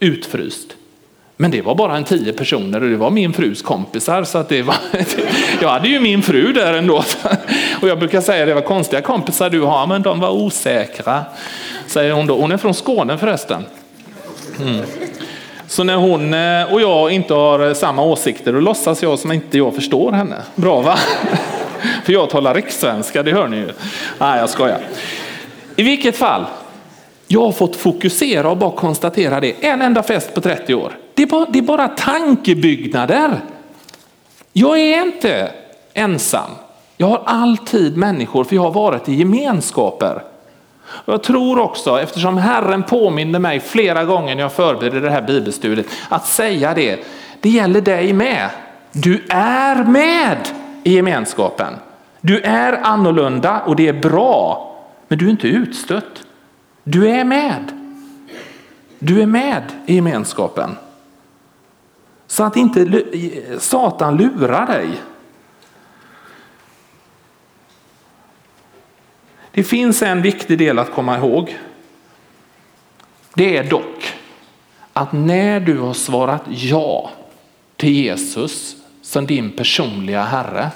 Utfryst. 0.00 0.76
Men 1.36 1.50
det 1.50 1.62
var 1.62 1.74
bara 1.74 1.96
en 1.96 2.04
tio 2.04 2.32
personer 2.32 2.82
och 2.82 2.90
det 2.90 2.96
var 2.96 3.10
min 3.10 3.32
frus 3.32 3.62
kompisar. 3.62 4.24
Så 4.24 4.38
att 4.38 4.48
det 4.48 4.62
var, 4.62 4.76
jag 5.60 5.68
hade 5.68 5.88
ju 5.88 6.00
min 6.00 6.22
fru 6.22 6.52
där 6.52 6.74
ändå. 6.74 6.96
Och 7.82 7.88
jag 7.88 7.98
brukar 7.98 8.20
säga 8.20 8.42
att 8.42 8.48
det 8.48 8.54
var 8.54 8.60
konstiga 8.60 9.02
kompisar 9.02 9.50
du 9.50 9.60
har, 9.60 9.86
men 9.86 10.02
de 10.02 10.20
var 10.20 10.30
osäkra. 10.30 11.24
Säger 11.86 12.12
hon 12.12 12.26
då. 12.26 12.40
Hon 12.40 12.52
är 12.52 12.56
från 12.56 12.74
Skåne 12.74 13.18
förresten. 13.18 13.64
Mm. 14.60 14.80
Så 15.66 15.84
när 15.84 15.96
hon 15.96 16.34
eh, 16.34 16.72
och 16.72 16.80
jag 16.80 17.10
inte 17.10 17.34
har 17.34 17.68
eh, 17.68 17.74
samma 17.74 18.02
åsikter, 18.02 18.52
då 18.52 18.60
låtsas 18.60 19.02
jag 19.02 19.18
som 19.18 19.32
inte 19.32 19.58
jag 19.58 19.74
förstår 19.74 20.12
henne. 20.12 20.36
Bra 20.54 20.80
va? 20.80 20.98
För 22.04 22.12
jag 22.12 22.30
talar 22.30 22.54
rikssvenska, 22.54 23.22
det 23.22 23.32
hör 23.32 23.48
ni 23.48 23.56
ju. 23.56 23.68
Nej, 24.18 24.40
jag 24.40 24.50
skojar. 24.50 24.78
I 25.76 25.82
vilket 25.82 26.16
fall, 26.16 26.44
jag 27.26 27.40
har 27.40 27.52
fått 27.52 27.76
fokusera 27.76 28.50
och 28.50 28.56
bara 28.56 28.70
konstatera 28.70 29.40
det. 29.40 29.64
En 29.64 29.82
enda 29.82 30.02
fest 30.02 30.34
på 30.34 30.40
30 30.40 30.74
år. 30.74 30.92
Det 31.14 31.22
är 31.22 31.26
bara, 31.26 31.46
det 31.50 31.58
är 31.58 31.62
bara 31.62 31.88
tankebyggnader. 31.88 33.40
Jag 34.52 34.78
är 34.78 35.02
inte 35.02 35.50
ensam. 35.92 36.50
Jag 36.96 37.06
har 37.06 37.22
alltid 37.24 37.96
människor, 37.96 38.44
för 38.44 38.54
jag 38.54 38.62
har 38.62 38.70
varit 38.70 39.08
i 39.08 39.14
gemenskaper. 39.14 40.22
Jag 41.04 41.22
tror 41.22 41.58
också, 41.58 42.00
eftersom 42.00 42.38
Herren 42.38 42.82
påminner 42.82 43.38
mig 43.38 43.60
flera 43.60 44.04
gånger 44.04 44.34
när 44.34 44.42
jag 44.42 44.52
förbereder 44.52 45.00
det 45.00 45.10
här 45.10 45.22
bibelstudiet, 45.22 45.86
att 46.08 46.26
säga 46.26 46.74
det. 46.74 47.04
Det 47.40 47.48
gäller 47.48 47.80
dig 47.80 48.12
med. 48.12 48.50
Du 48.92 49.24
är 49.28 49.84
med 49.84 50.38
i 50.82 50.94
gemenskapen. 50.94 51.74
Du 52.20 52.40
är 52.40 52.72
annorlunda 52.82 53.60
och 53.60 53.76
det 53.76 53.88
är 53.88 53.92
bra, 53.92 54.70
men 55.08 55.18
du 55.18 55.26
är 55.26 55.30
inte 55.30 55.48
utstött. 55.48 56.22
Du 56.84 57.08
är 57.08 57.24
med. 57.24 57.80
Du 58.98 59.22
är 59.22 59.26
med 59.26 59.62
i 59.86 59.94
gemenskapen. 59.94 60.76
Så 62.34 62.44
att 62.44 62.56
inte 62.56 63.04
Satan 63.58 64.16
lurar 64.16 64.66
dig. 64.66 64.88
Det 69.50 69.64
finns 69.64 70.02
en 70.02 70.22
viktig 70.22 70.58
del 70.58 70.78
att 70.78 70.92
komma 70.92 71.18
ihåg. 71.18 71.58
Det 73.34 73.56
är 73.56 73.70
dock 73.70 74.14
att 74.92 75.12
när 75.12 75.60
du 75.60 75.78
har 75.78 75.94
svarat 75.94 76.42
ja 76.46 77.10
till 77.76 77.92
Jesus 77.92 78.76
som 79.02 79.26
din 79.26 79.50
personliga 79.50 80.22
Herre, 80.22 80.70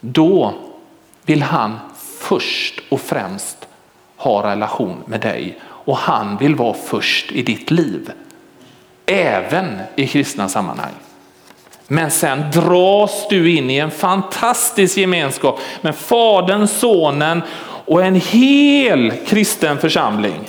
då 0.00 0.54
vill 1.24 1.42
han 1.42 1.78
först 1.98 2.80
och 2.90 3.00
främst 3.00 3.68
ha 4.16 4.50
relation 4.50 5.02
med 5.06 5.20
dig 5.20 5.58
och 5.62 5.96
han 5.96 6.36
vill 6.36 6.54
vara 6.54 6.74
först 6.74 7.32
i 7.32 7.42
ditt 7.42 7.70
liv. 7.70 8.12
Även 9.06 9.80
i 9.96 10.06
kristna 10.06 10.48
sammanhang. 10.48 10.92
Men 11.88 12.10
sen 12.10 12.44
dras 12.52 13.26
du 13.30 13.56
in 13.56 13.70
i 13.70 13.78
en 13.78 13.90
fantastisk 13.90 14.96
gemenskap 14.96 15.60
med 15.80 15.94
Fadern, 15.94 16.66
Sonen 16.66 17.42
och 17.86 18.04
en 18.04 18.14
hel 18.14 19.10
kristen 19.26 19.78
församling. 19.78 20.40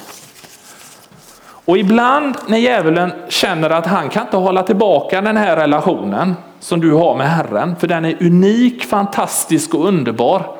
Och 1.65 1.77
ibland 1.77 2.35
när 2.47 2.57
djävulen 2.57 3.11
känner 3.29 3.69
att 3.69 3.85
han 3.85 4.09
kan 4.09 4.25
inte 4.25 4.37
hålla 4.37 4.63
tillbaka 4.63 5.21
den 5.21 5.37
här 5.37 5.55
relationen 5.55 6.35
som 6.59 6.81
du 6.81 6.91
har 6.91 7.15
med 7.15 7.29
Herren, 7.29 7.75
för 7.75 7.87
den 7.87 8.05
är 8.05 8.23
unik, 8.23 8.85
fantastisk 8.85 9.73
och 9.73 9.87
underbar. 9.87 10.55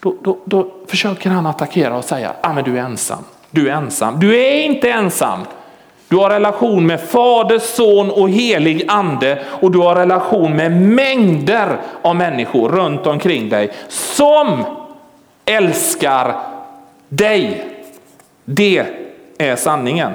Då, 0.00 0.16
då, 0.22 0.38
då 0.44 0.68
försöker 0.88 1.30
han 1.30 1.46
attackera 1.46 1.96
och 1.96 2.04
säga, 2.04 2.32
ah, 2.40 2.52
men 2.52 2.64
du 2.64 2.78
är 2.78 2.82
ensam. 2.82 3.24
Du 3.50 3.68
är 3.68 3.72
ensam. 3.72 4.20
Du 4.20 4.36
är 4.36 4.62
inte 4.62 4.90
ensam. 4.90 5.40
Du 6.12 6.18
har 6.18 6.30
relation 6.30 6.86
med 6.86 7.00
Fader, 7.00 7.58
Son 7.58 8.10
och 8.10 8.30
helig 8.30 8.84
ande 8.88 9.38
och 9.46 9.70
du 9.70 9.78
har 9.78 9.94
relation 9.94 10.56
med 10.56 10.72
mängder 10.72 11.76
av 12.02 12.16
människor 12.16 12.68
runt 12.68 13.06
omkring 13.06 13.48
dig 13.48 13.72
som 13.88 14.64
älskar 15.44 16.36
dig. 17.08 17.66
Det 18.44 18.84
är 19.38 19.56
sanningen. 19.56 20.12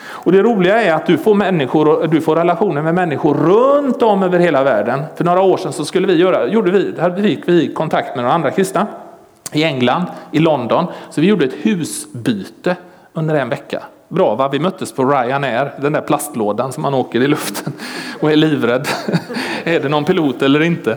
Och 0.00 0.32
det 0.32 0.42
roliga 0.42 0.82
är 0.82 0.92
att 0.92 1.06
du 1.06 1.18
får, 1.18 1.34
människor, 1.34 2.06
du 2.06 2.20
får 2.20 2.36
relationer 2.36 2.82
med 2.82 2.94
människor 2.94 3.34
runt 3.34 4.02
om 4.02 4.22
över 4.22 4.38
hela 4.38 4.62
världen. 4.62 5.02
För 5.16 5.24
några 5.24 5.42
år 5.42 5.56
sedan 5.56 5.72
så 5.72 5.84
skulle 5.84 6.06
vi 6.06 6.14
göra, 6.14 6.46
gjorde 6.46 6.70
vi, 6.70 7.00
hade 7.00 7.22
vi, 7.22 7.42
vi 7.46 7.74
kontakt 7.74 8.16
med 8.16 8.24
några 8.24 8.34
andra 8.34 8.50
kristna 8.50 8.86
i 9.52 9.64
England, 9.64 10.04
i 10.32 10.38
London. 10.38 10.86
Så 11.10 11.20
vi 11.20 11.26
gjorde 11.26 11.44
ett 11.44 11.54
husbyte 11.62 12.76
under 13.12 13.34
en 13.34 13.48
vecka. 13.48 13.82
Bra 14.08 14.34
va? 14.34 14.48
Vi 14.48 14.58
möttes 14.58 14.92
på 14.92 15.04
Ryanair, 15.04 15.72
den 15.80 15.92
där 15.92 16.00
plastlådan 16.00 16.72
som 16.72 16.82
man 16.82 16.94
åker 16.94 17.20
i 17.20 17.26
luften 17.26 17.72
och 18.20 18.32
är 18.32 18.36
livrädd. 18.36 18.88
är 19.64 19.80
det 19.80 19.88
någon 19.88 20.04
pilot 20.04 20.42
eller 20.42 20.62
inte? 20.62 20.96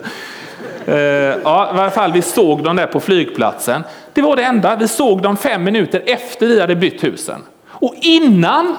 Uh, 0.88 0.96
ja, 0.96 1.66
i 1.76 1.80
alla 1.80 1.90
fall, 1.90 2.12
vi 2.12 2.22
såg 2.22 2.64
dem 2.64 2.76
där 2.76 2.88
på 2.88 3.00
flygplatsen. 3.00 3.84
Det 4.14 4.22
var 4.22 4.36
det 4.36 4.44
enda. 4.44 4.76
Vi 4.76 4.88
såg 4.88 5.22
dem 5.22 5.38
fem 5.38 5.64
minuter 5.64 6.04
efter 6.06 6.48
vi 6.48 6.62
hade 6.62 6.76
bytt 6.76 7.04
husen. 7.04 7.42
Och 7.68 7.96
innan 8.02 8.76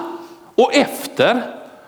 och 0.55 0.75
efter 0.75 1.41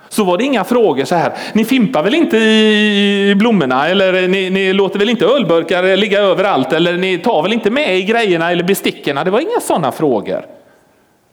så 0.10 0.24
var 0.24 0.38
det 0.38 0.44
inga 0.44 0.64
frågor 0.64 1.06
så 1.06 1.16
här. 1.16 1.34
Ni 1.54 1.66
fimpar 1.66 2.04
väl 2.04 2.16
inte 2.16 2.38
i 2.38 3.36
blommorna 3.38 3.88
eller 3.88 4.28
ni, 4.28 4.50
ni 4.50 4.74
låter 4.74 5.00
väl 5.00 5.10
inte 5.10 5.26
ölburkar 5.26 5.98
ligga 5.98 6.20
överallt 6.20 6.74
eller 6.74 6.98
ni 6.98 7.18
tar 7.18 7.44
väl 7.44 7.54
inte 7.54 7.70
med 7.70 7.98
i 7.98 8.04
grejerna 8.04 8.52
eller 8.52 8.64
bestickorna. 8.64 9.24
Det 9.24 9.32
var 9.32 9.40
inga 9.40 9.60
sådana 9.62 9.92
frågor. 9.92 10.46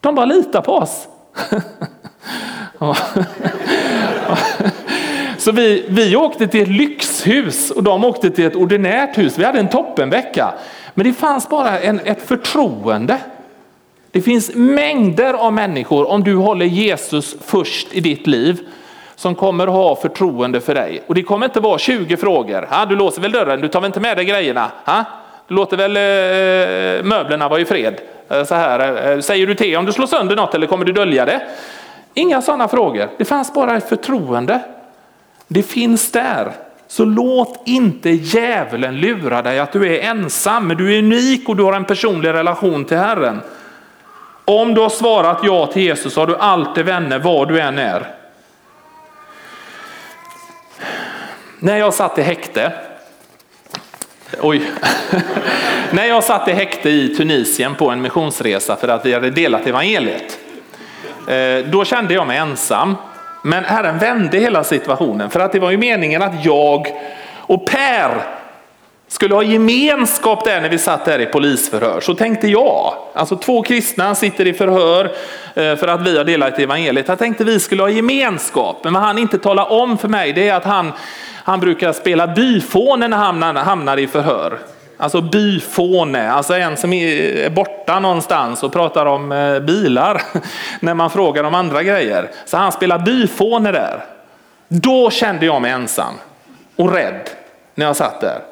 De 0.02 0.14
bara 0.14 0.26
litar 0.26 0.60
på 0.60 0.72
oss. 0.72 1.08
Så 5.38 5.52
vi, 5.52 5.84
vi 5.88 6.16
åkte 6.16 6.46
till 6.46 6.62
ett 6.62 6.68
lyxhus 6.68 7.70
och 7.70 7.82
de 7.82 8.04
åkte 8.04 8.30
till 8.30 8.46
ett 8.46 8.56
ordinärt 8.56 9.18
hus. 9.18 9.38
Vi 9.38 9.44
hade 9.44 9.58
en 9.58 9.68
toppenvecka. 9.68 10.54
Men 10.94 11.06
det 11.06 11.12
fanns 11.12 11.48
bara 11.48 11.80
en, 11.80 12.00
ett 12.04 12.28
förtroende. 12.28 13.18
Det 14.10 14.22
finns 14.22 14.54
mängder 14.54 15.34
av 15.34 15.52
människor, 15.52 16.10
om 16.10 16.24
du 16.24 16.34
håller 16.34 16.66
Jesus 16.66 17.36
först 17.44 17.92
i 17.92 18.00
ditt 18.00 18.26
liv, 18.26 18.60
som 19.16 19.34
kommer 19.34 19.66
att 19.66 19.72
ha 19.72 19.96
förtroende 19.96 20.60
för 20.60 20.74
dig. 20.74 21.02
Och 21.06 21.14
det 21.14 21.22
kommer 21.22 21.46
inte 21.46 21.60
vara 21.60 21.78
20 21.78 22.16
frågor. 22.16 22.66
Ha, 22.70 22.86
du 22.86 22.96
låser 22.96 23.22
väl 23.22 23.32
dörren, 23.32 23.60
du 23.60 23.68
tar 23.68 23.80
väl 23.80 23.88
inte 23.88 24.00
med 24.00 24.16
dig 24.16 24.24
grejerna? 24.24 24.70
Ha? 24.84 25.04
Du 25.48 25.54
låter 25.54 25.76
väl 25.76 25.96
eh, 25.96 27.04
möblerna 27.04 27.48
vara 27.48 27.60
i 27.60 27.64
fred? 27.64 28.00
Eh, 28.32 28.44
så 28.44 28.54
här, 28.54 29.10
eh, 29.12 29.20
säger 29.20 29.46
du 29.46 29.54
till 29.54 29.76
om 29.76 29.84
du 29.84 29.92
slår 29.92 30.06
sönder 30.06 30.36
något 30.36 30.54
eller 30.54 30.66
kommer 30.66 30.84
du 30.84 30.92
dölja 30.92 31.24
det? 31.24 31.42
Inga 32.14 32.42
sådana 32.42 32.68
frågor. 32.68 33.08
Det 33.18 33.24
fanns 33.24 33.54
bara 33.54 33.76
ett 33.76 33.88
förtroende. 33.88 34.60
Det 35.48 35.62
finns 35.62 36.12
där. 36.12 36.52
Så 36.88 37.04
låt 37.04 37.62
inte 37.64 38.10
djävulen 38.10 38.96
lura 38.96 39.42
dig 39.42 39.58
att 39.58 39.72
du 39.72 39.94
är 39.96 40.00
ensam, 40.00 40.66
men 40.68 40.76
du 40.76 40.94
är 40.94 40.98
unik 40.98 41.48
och 41.48 41.56
du 41.56 41.62
har 41.62 41.72
en 41.72 41.84
personlig 41.84 42.32
relation 42.32 42.84
till 42.84 42.96
Herren. 42.96 43.40
Om 44.44 44.74
du 44.74 44.80
har 44.80 44.88
svarat 44.88 45.38
ja 45.42 45.66
till 45.66 45.82
Jesus 45.82 46.16
har 46.16 46.26
du 46.26 46.36
alltid 46.36 46.84
vänner 46.84 47.18
var 47.18 47.46
du 47.46 47.60
än 47.60 47.78
är. 47.78 48.06
När 51.58 51.76
jag 51.76 51.94
satt 51.94 52.18
i 52.18 52.22
häkte, 52.22 52.72
oj, 54.40 54.62
när 55.90 56.04
jag 56.04 56.24
satt 56.24 56.48
i 56.48 56.52
häkte 56.52 56.90
i 56.90 57.08
Tunisien 57.08 57.74
på 57.74 57.90
en 57.90 58.02
missionsresa 58.02 58.76
för 58.76 58.88
att 58.88 59.06
vi 59.06 59.14
hade 59.14 59.30
delat 59.30 59.66
evangeliet, 59.66 60.38
eh, 61.28 61.70
då 61.70 61.84
kände 61.84 62.14
jag 62.14 62.26
mig 62.26 62.38
ensam. 62.38 62.96
Men 63.42 63.64
Herren 63.64 63.98
vände 63.98 64.38
hela 64.38 64.64
situationen 64.64 65.30
för 65.30 65.40
att 65.40 65.52
det 65.52 65.58
var 65.58 65.70
ju 65.70 65.76
meningen 65.76 66.22
att 66.22 66.44
jag 66.44 66.86
och 67.36 67.66
Per 67.66 68.22
skulle 69.12 69.34
ha 69.34 69.42
gemenskap 69.42 70.44
där 70.44 70.60
när 70.60 70.68
vi 70.68 70.78
satt 70.78 71.04
där 71.04 71.18
i 71.18 71.26
polisförhör. 71.26 72.00
Så 72.00 72.14
tänkte 72.14 72.48
jag. 72.48 72.94
Alltså 73.14 73.36
två 73.36 73.62
kristna 73.62 74.14
sitter 74.14 74.46
i 74.46 74.52
förhör 74.52 75.04
eh, 75.54 75.76
för 75.76 75.88
att 75.88 76.00
vi 76.00 76.16
har 76.16 76.24
delat 76.24 76.58
evangeliet. 76.58 77.08
Jag 77.08 77.18
tänkte 77.18 77.44
vi 77.44 77.60
skulle 77.60 77.82
ha 77.82 77.90
gemenskap. 77.90 78.84
Men 78.84 78.92
vad 78.92 79.02
han 79.02 79.18
inte 79.18 79.38
talar 79.38 79.72
om 79.72 79.98
för 79.98 80.08
mig 80.08 80.32
det 80.32 80.48
är 80.48 80.54
att 80.54 80.64
han, 80.64 80.92
han 81.44 81.60
brukar 81.60 81.92
spela 81.92 82.26
byfåne 82.26 83.08
när 83.08 83.16
han 83.16 83.56
hamnar 83.56 83.96
i 83.96 84.06
förhör. 84.06 84.58
Alltså 84.96 85.20
byfåne, 85.20 86.30
alltså 86.30 86.54
en 86.54 86.76
som 86.76 86.92
är 86.92 87.50
borta 87.50 88.00
någonstans 88.00 88.62
och 88.62 88.72
pratar 88.72 89.06
om 89.06 89.32
eh, 89.32 89.60
bilar 89.60 90.22
när 90.80 90.94
man 90.94 91.10
frågar 91.10 91.44
om 91.44 91.54
andra 91.54 91.82
grejer. 91.82 92.30
Så 92.44 92.56
han 92.56 92.72
spelar 92.72 92.98
byfåne 92.98 93.72
där. 93.72 94.04
Då 94.68 95.10
kände 95.10 95.46
jag 95.46 95.62
mig 95.62 95.70
ensam 95.70 96.14
och 96.76 96.92
rädd 96.92 97.30
när 97.74 97.86
jag 97.86 97.96
satt 97.96 98.20
där. 98.20 98.51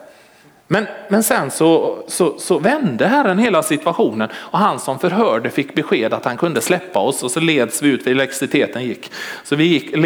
Men, 0.73 0.87
men 1.09 1.23
sen 1.23 1.51
så, 1.51 1.99
så, 2.07 2.39
så 2.39 2.59
vände 2.59 3.07
Herren 3.07 3.39
hela 3.39 3.63
situationen 3.63 4.29
och 4.35 4.59
han 4.59 4.79
som 4.79 4.99
förhörde 4.99 5.51
fick 5.51 5.75
besked 5.75 6.13
att 6.13 6.25
han 6.25 6.37
kunde 6.37 6.61
släppa 6.61 6.99
oss 6.99 7.23
och 7.23 7.31
så 7.31 7.41
leds 7.41 7.83
vi 7.83 7.89
ut, 7.89 8.07
elektriciteten 8.07 8.85
gick. 8.85 9.13
Så 9.45 9.57
vi 9.57 9.65
gick, 9.65 9.97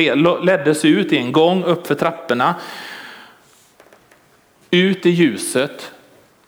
leddes 0.44 0.84
ut 0.84 1.12
i 1.12 1.18
en 1.18 1.32
gång 1.32 1.64
upp 1.64 1.86
för 1.86 1.94
trapporna, 1.94 2.54
ut 4.70 5.06
i 5.06 5.10
ljuset 5.10 5.92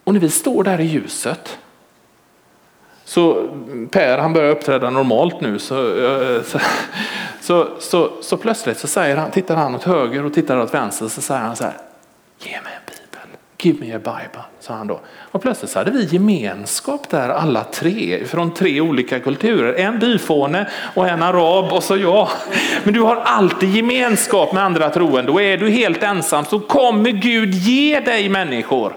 och 0.05 0.12
när 0.12 0.20
vi 0.20 0.31
står 0.31 0.64
där 0.64 0.81
i 0.81 0.85
ljuset 0.85 1.59
så 3.05 3.48
Per 3.90 4.18
han 4.18 4.33
börjar 4.33 4.50
uppträda 4.50 4.90
normalt 4.90 5.40
nu 5.40 5.59
så, 5.59 6.05
eh, 6.05 6.42
så, 6.42 6.59
så, 7.40 7.68
så, 7.81 8.12
så 8.22 8.37
plötsligt 8.37 8.79
så 8.79 8.87
säger 8.87 9.16
han, 9.16 9.31
tittar 9.31 9.57
han 9.57 9.74
åt 9.74 9.85
höger 9.85 10.24
och 10.24 10.35
tittar 10.35 10.59
åt 10.59 10.74
vänster 10.74 11.09
så 11.09 11.20
säger 11.20 11.40
han 11.40 11.57
så 11.57 11.64
här, 11.64 11.76
ge 12.38 12.50
mig 12.50 12.72
en 12.74 12.83
bibel, 12.87 12.95
give 13.59 13.87
me 13.87 13.95
a 13.95 13.99
bible, 13.99 14.45
sa 14.61 14.75
han 14.75 14.87
då. 14.87 15.01
Och 15.19 15.42
plötsligt 15.42 15.71
så 15.71 15.79
hade 15.79 15.90
vi 15.90 16.05
gemenskap 16.05 17.11
där 17.11 17.29
alla 17.29 17.64
tre 17.64 18.25
från 18.25 18.55
tre 18.55 18.81
olika 18.81 19.21
kulturer, 19.21 19.75
en 19.75 19.99
byfåne 19.99 20.69
och 20.95 21.09
en 21.09 21.23
arab 21.23 21.73
och 21.73 21.83
så 21.83 21.97
jag. 21.97 22.29
Men 22.85 22.95
du 22.95 23.01
har 23.01 23.16
alltid 23.16 23.75
gemenskap 23.75 24.53
med 24.53 24.64
andra 24.64 24.90
troende 24.90 25.33
och 25.33 25.42
är 25.42 25.57
du 25.59 25.71
helt 25.71 26.03
ensam 26.03 26.45
så 26.45 26.61
kommer 26.61 27.11
Gud 27.11 27.55
ge 27.55 28.01
dig 28.01 28.29
människor 28.29 28.92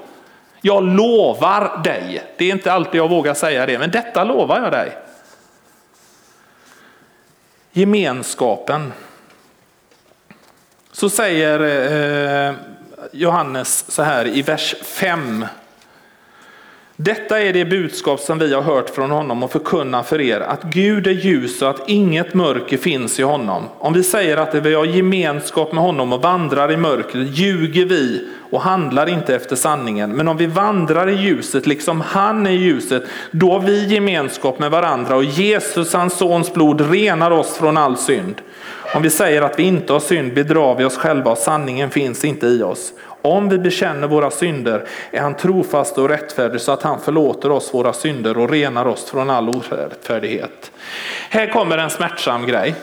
jag 0.61 0.83
lovar 0.83 1.81
dig. 1.83 2.23
Det 2.37 2.45
är 2.45 2.51
inte 2.51 2.73
alltid 2.73 3.01
jag 3.01 3.09
vågar 3.09 3.33
säga 3.33 3.65
det, 3.65 3.79
men 3.79 3.91
detta 3.91 4.23
lovar 4.23 4.61
jag 4.61 4.71
dig. 4.71 4.97
Gemenskapen. 7.71 8.93
Så 10.91 11.09
säger 11.09 11.59
eh, 12.49 12.55
Johannes 13.11 13.85
så 13.87 14.03
här 14.03 14.27
i 14.27 14.41
vers 14.41 14.75
5 14.81 15.45
detta 17.01 17.41
är 17.41 17.53
det 17.53 17.65
budskap 17.65 18.19
som 18.19 18.39
vi 18.39 18.53
har 18.53 18.61
hört 18.61 18.89
från 18.89 19.11
honom 19.11 19.43
och 19.43 19.51
förkunnar 19.51 20.03
för 20.03 20.21
er, 20.21 20.39
att 20.39 20.63
Gud 20.63 21.07
är 21.07 21.11
ljus 21.11 21.61
och 21.61 21.69
att 21.69 21.89
inget 21.89 22.33
mörker 22.33 22.77
finns 22.77 23.19
i 23.19 23.23
honom. 23.23 23.63
Om 23.77 23.93
vi 23.93 24.03
säger 24.03 24.37
att 24.37 24.55
vi 24.55 24.73
har 24.73 24.85
gemenskap 24.85 25.71
med 25.71 25.83
honom 25.83 26.13
och 26.13 26.21
vandrar 26.21 26.71
i 26.71 26.77
mörkret 26.77 27.37
ljuger 27.37 27.85
vi 27.85 28.27
och 28.51 28.61
handlar 28.61 29.09
inte 29.09 29.35
efter 29.35 29.55
sanningen. 29.55 30.11
Men 30.11 30.27
om 30.27 30.37
vi 30.37 30.45
vandrar 30.45 31.09
i 31.09 31.15
ljuset 31.15 31.67
liksom 31.67 32.01
han 32.01 32.47
är 32.47 32.51
i 32.51 32.55
ljuset, 32.55 33.03
då 33.31 33.51
har 33.51 33.59
vi 33.59 33.87
gemenskap 33.87 34.59
med 34.59 34.71
varandra 34.71 35.15
och 35.15 35.23
Jesus, 35.23 35.93
hans 35.93 36.17
sons 36.17 36.53
blod, 36.53 36.91
renar 36.91 37.31
oss 37.31 37.57
från 37.57 37.77
all 37.77 37.97
synd. 37.97 38.41
Om 38.95 39.01
vi 39.01 39.09
säger 39.09 39.41
att 39.41 39.59
vi 39.59 39.63
inte 39.63 39.93
har 39.93 39.99
synd 39.99 40.33
bedrar 40.33 40.75
vi 40.75 40.85
oss 40.85 40.97
själva 40.97 41.31
och 41.31 41.37
sanningen 41.37 41.89
finns 41.89 42.25
inte 42.25 42.47
i 42.47 42.63
oss. 42.63 42.93
Om 43.21 43.49
vi 43.49 43.57
bekänner 43.57 44.07
våra 44.07 44.31
synder 44.31 44.87
är 45.11 45.21
han 45.21 45.35
trofast 45.35 45.97
och 45.97 46.09
rättfärdig 46.09 46.61
så 46.61 46.71
att 46.71 46.83
han 46.83 47.01
förlåter 47.01 47.51
oss 47.51 47.73
våra 47.73 47.93
synder 47.93 48.37
och 48.37 48.49
renar 48.49 48.85
oss 48.85 49.05
från 49.05 49.29
all 49.29 49.49
orättfärdighet. 49.49 50.71
Här 51.29 51.47
kommer 51.47 51.77
en 51.77 51.89
smärtsam 51.89 52.47
grej 52.47 52.75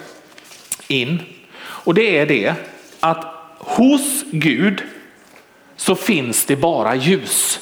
in 0.89 1.23
och 1.59 1.95
det 1.95 2.19
är 2.19 2.27
det 2.27 2.55
att 3.01 3.25
hos 3.59 4.25
Gud 4.31 4.83
så 5.77 5.95
finns 5.95 6.45
det 6.45 6.57
bara 6.57 6.95
ljus. 6.95 7.61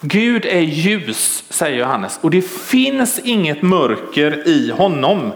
Gud 0.00 0.44
är 0.44 0.60
ljus, 0.60 1.44
säger 1.48 1.78
Johannes, 1.78 2.18
och 2.22 2.30
det 2.30 2.42
finns 2.46 3.18
inget 3.18 3.62
mörker 3.62 4.48
i 4.48 4.70
honom. 4.70 5.32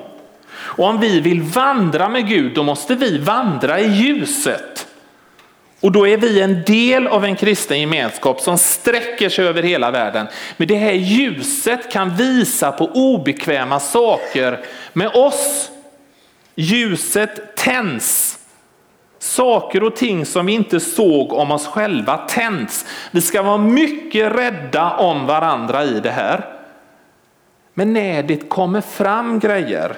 Och 0.53 0.85
om 0.85 1.01
vi 1.01 1.21
vill 1.21 1.43
vandra 1.43 2.09
med 2.09 2.29
Gud, 2.29 2.55
då 2.55 2.63
måste 2.63 2.95
vi 2.95 3.19
vandra 3.19 3.81
i 3.81 3.89
ljuset. 3.89 4.86
Och 5.81 5.93
då 5.93 6.07
är 6.07 6.17
vi 6.17 6.41
en 6.41 6.63
del 6.63 7.07
av 7.07 7.25
en 7.25 7.37
kristen 7.37 7.81
gemenskap 7.81 8.41
som 8.41 8.59
sträcker 8.59 9.29
sig 9.29 9.47
över 9.47 9.63
hela 9.63 9.91
världen. 9.91 10.27
Men 10.57 10.69
det 10.69 10.75
här 10.75 10.93
ljuset 10.93 11.93
kan 11.93 12.17
visa 12.17 12.73
på 12.73 12.85
obekväma 12.85 13.81
saker 13.81 14.65
med 14.93 15.09
oss. 15.09 15.71
Ljuset 16.55 17.57
tänds. 17.57 18.39
Saker 19.19 19.83
och 19.83 19.97
ting 19.97 20.27
som 20.27 20.47
vi 20.47 20.53
inte 20.53 20.81
såg 20.81 21.33
om 21.33 21.51
oss 21.51 21.67
själva 21.67 22.17
tänds. 22.17 22.87
Vi 23.11 23.21
ska 23.21 23.43
vara 23.43 23.59
mycket 23.59 24.33
rädda 24.33 24.91
om 24.91 25.27
varandra 25.27 25.85
i 25.85 26.01
det 26.01 26.11
här. 26.11 26.45
Men 27.75 27.93
när 27.93 28.23
det 28.23 28.49
kommer 28.49 28.81
fram 28.81 29.39
grejer 29.39 29.97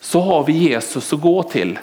så 0.00 0.20
har 0.20 0.44
vi 0.44 0.52
Jesus 0.52 1.12
att 1.12 1.20
gå 1.20 1.42
till. 1.42 1.78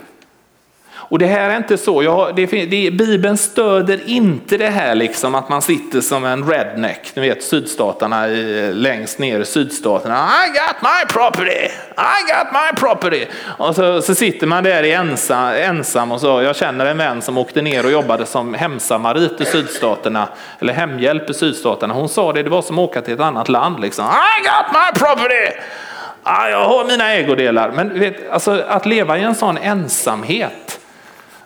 Och 1.10 1.20
det 1.20 1.26
här 1.26 1.50
är 1.50 1.58
inte 1.58 1.78
så, 1.78 2.04
jag, 2.04 2.36
det, 2.36 2.46
det, 2.46 2.92
Bibeln 2.92 3.38
stöder 3.38 4.00
inte 4.06 4.58
det 4.58 4.70
här 4.70 4.96
liksom 4.96 5.36
att 5.36 5.50
man 5.50 5.62
sitter 5.62 6.02
som 6.02 6.26
en 6.26 6.50
redneck, 6.50 7.12
ni 7.16 7.22
vet 7.22 7.44
sydstaterna 7.44 8.26
längst 8.72 9.20
ner 9.20 9.40
i 9.40 9.46
sydstaterna. 9.46 10.16
I 10.16 10.50
got 10.50 10.82
my 10.82 11.14
property, 11.14 11.70
I 11.98 12.34
got 12.34 12.54
my 12.54 12.80
property. 12.80 13.26
Och 13.58 13.76
så, 13.76 14.02
så 14.02 14.16
sitter 14.16 14.48
man 14.48 14.64
där 14.64 14.84
ensam, 14.84 15.54
ensam 15.54 16.12
och 16.12 16.22
så, 16.22 16.42
jag 16.42 16.56
känner 16.56 16.86
en 16.86 16.98
vän 16.98 17.22
som 17.22 17.38
åkte 17.38 17.62
ner 17.62 17.86
och 17.86 17.92
jobbade 17.92 18.26
som 18.26 18.54
hemsamarit 18.54 19.42
i 19.42 19.46
sydstaterna, 19.46 20.28
eller 20.60 20.74
hemhjälp 20.74 21.30
i 21.30 21.34
sydstaterna. 21.34 21.94
Hon 21.94 22.10
sa 22.10 22.34
det, 22.34 22.44
det 22.44 22.50
var 22.50 22.62
som 22.62 22.80
att 22.80 22.90
åka 22.90 23.02
till 23.02 23.14
ett 23.14 23.20
annat 23.20 23.50
land 23.50 23.80
liksom. 23.80 24.06
I 24.06 24.44
got 24.44 24.74
my 24.74 25.00
property. 25.00 25.60
Ah, 26.24 26.50
jag 26.50 26.66
har 26.66 26.86
mina 26.86 27.14
ägodelar. 27.14 27.72
Men 27.72 28.00
vet, 28.00 28.30
alltså, 28.32 28.64
att 28.68 28.86
leva 28.86 29.18
i 29.18 29.22
en 29.22 29.36
sån 29.36 29.58
ensamhet, 29.58 30.80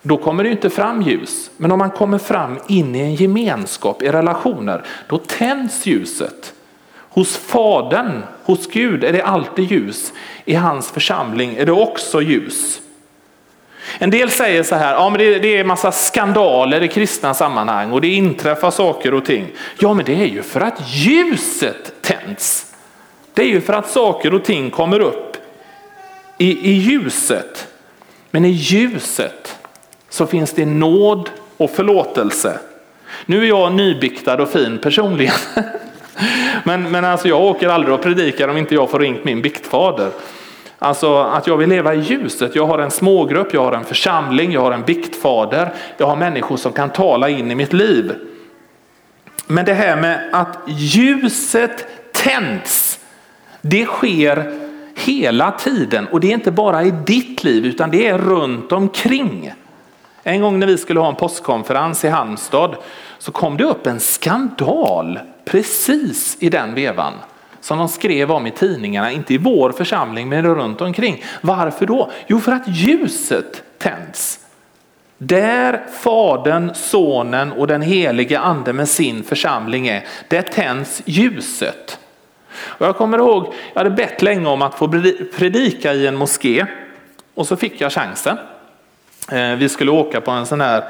då 0.02 0.18
kommer 0.18 0.44
det 0.44 0.50
inte 0.50 0.70
fram 0.70 1.02
ljus. 1.02 1.50
Men 1.58 1.72
om 1.72 1.80
man 1.80 1.92
kommer 1.92 2.18
fram 2.18 2.60
in 2.68 2.96
i 2.96 3.00
en 3.00 3.16
gemenskap, 3.16 4.04
i 4.04 4.12
relationer, 4.12 4.84
då 5.08 5.18
tänds 5.18 5.86
ljuset. 5.86 6.54
Hos 7.10 7.38
Fadern, 7.38 8.24
hos 8.44 8.68
Gud 8.68 9.04
är 9.04 9.14
det 9.14 9.22
alltid 9.22 9.72
ljus. 9.72 10.14
I 10.46 10.54
hans 10.54 10.92
församling 10.92 11.56
är 11.56 11.66
det 11.66 11.72
också 11.72 12.22
ljus. 12.22 12.82
En 13.98 14.10
del 14.10 14.30
säger 14.30 14.64
så 14.64 14.76
här, 14.76 14.94
ja 14.94 15.10
men 15.10 15.20
det, 15.20 15.40
det 15.40 15.58
är 15.58 15.64
massa 15.64 15.92
skandaler 15.92 16.84
i 16.84 16.88
kristna 16.88 17.34
sammanhang 17.34 17.92
och 17.92 18.02
det 18.02 18.08
inträffar 18.08 18.72
saker 18.72 19.14
och 19.14 19.26
ting. 19.26 19.48
Ja 19.80 19.94
men 19.94 20.06
det 20.06 20.22
är 20.22 20.26
ju 20.26 20.44
för 20.44 20.62
att 20.62 20.82
ljuset 20.88 21.94
tänds. 22.02 22.74
Det 23.34 23.42
är 23.42 23.48
ju 23.48 23.62
för 23.62 23.74
att 23.74 23.90
saker 23.90 24.34
och 24.34 24.44
ting 24.44 24.72
kommer 24.72 25.00
upp 25.00 25.38
i, 26.38 26.70
i 26.70 26.72
ljuset. 26.72 27.68
Men 28.32 28.46
i 28.46 28.50
ljuset 28.50 29.47
så 30.18 30.26
finns 30.26 30.54
det 30.54 30.66
nåd 30.66 31.30
och 31.58 31.72
förlåtelse. 31.72 32.60
Nu 33.26 33.44
är 33.44 33.48
jag 33.48 33.74
nybiktad 33.74 34.42
och 34.42 34.50
fin 34.50 34.78
personligen. 34.78 35.34
Men, 36.64 36.92
men 36.92 37.06
alltså 37.06 37.28
jag 37.28 37.42
åker 37.42 37.70
aldrig 37.70 37.94
och 37.94 38.02
predikar 38.02 38.48
om 38.48 38.58
inte 38.58 38.76
jag 38.76 38.90
får 38.90 39.00
ringt 39.00 39.24
min 39.24 39.42
biktfader. 39.42 40.10
Alltså 40.80 41.18
att 41.18 41.48
jag 41.48 41.58
vill 41.58 41.70
leva 41.70 41.94
i 41.94 42.00
ljuset. 42.00 42.56
Jag 42.56 42.66
har 42.66 42.80
en 42.80 42.92
smågrupp, 42.92 43.54
jag 43.54 43.64
har 43.64 43.72
en 43.72 43.86
församling, 43.86 44.52
jag 44.52 44.62
har 44.62 44.72
en 44.72 44.82
biktfader. 44.82 45.74
Jag 45.98 46.08
har 46.08 46.16
människor 46.16 46.58
som 46.58 46.72
kan 46.72 46.90
tala 46.90 47.30
in 47.30 47.52
i 47.52 47.56
mitt 47.56 47.74
liv. 47.74 48.14
Men 49.48 49.66
det 49.66 49.74
här 49.74 50.02
med 50.02 50.30
att 50.34 50.58
ljuset 50.68 51.88
tänds, 52.14 53.00
det 53.62 53.86
sker 53.86 54.60
hela 54.96 55.52
tiden 55.52 56.08
och 56.08 56.20
det 56.20 56.28
är 56.28 56.34
inte 56.34 56.52
bara 56.52 56.84
i 56.84 56.94
ditt 57.06 57.44
liv 57.44 57.66
utan 57.66 57.92
det 57.92 58.08
är 58.08 58.18
runt 58.18 58.72
omkring. 58.72 59.54
En 60.28 60.42
gång 60.42 60.60
när 60.60 60.68
vi 60.68 60.78
skulle 60.78 61.00
ha 61.00 61.10
en 61.10 61.16
postkonferens 61.16 62.06
i 62.06 62.08
Halmstad 62.08 62.76
så 63.18 63.32
kom 63.32 63.58
det 63.58 63.63
upp 63.63 63.88
en 63.88 64.00
skandal 64.00 65.20
precis 65.46 66.38
i 66.40 66.50
den 66.50 66.74
vevan 66.74 67.13
som 67.62 67.78
de 67.78 67.88
skrev 67.88 68.32
om 68.32 68.48
i 68.48 68.52
tidningarna, 68.52 69.12
inte 69.12 69.34
i 69.34 69.38
vår 69.38 69.72
församling 69.72 70.30
men 70.30 70.46
runt 70.46 70.82
omkring. 70.82 71.24
Varför 71.42 71.86
då? 71.86 72.12
Jo, 72.28 72.40
för 72.40 72.52
att 72.52 72.68
ljuset 72.68 73.63
tänds. 73.78 74.40
Där 75.18 75.84
Fadern, 76.02 76.72
Sonen 76.74 77.52
och 77.52 77.68
den 77.68 77.82
helige 77.82 78.40
Ande 78.40 78.74
med 78.74 78.90
sin 78.90 79.24
församling 79.24 79.88
är, 79.88 80.06
där 80.28 80.42
tänds 80.42 81.02
ljuset. 81.06 82.00
Och 82.52 82.86
jag 82.86 82.96
kommer 82.96 83.18
ihåg, 83.18 83.54
jag 83.74 83.80
hade 83.80 83.96
bett 83.96 84.22
länge 84.22 84.48
om 84.48 84.62
att 84.62 84.76
få 84.76 84.88
predika 85.38 85.94
i 85.94 86.08
en 86.08 86.16
moské 86.16 86.66
och 87.34 87.48
så 87.48 87.56
fick 87.56 87.82
jag 87.82 87.92
chansen. 87.92 88.38
Eh, 89.32 89.56
vi 89.56 89.70
skulle 89.70 89.92
åka 89.92 90.22
på 90.22 90.32
en 90.32 90.46
sån 90.46 90.62
här 90.62 90.84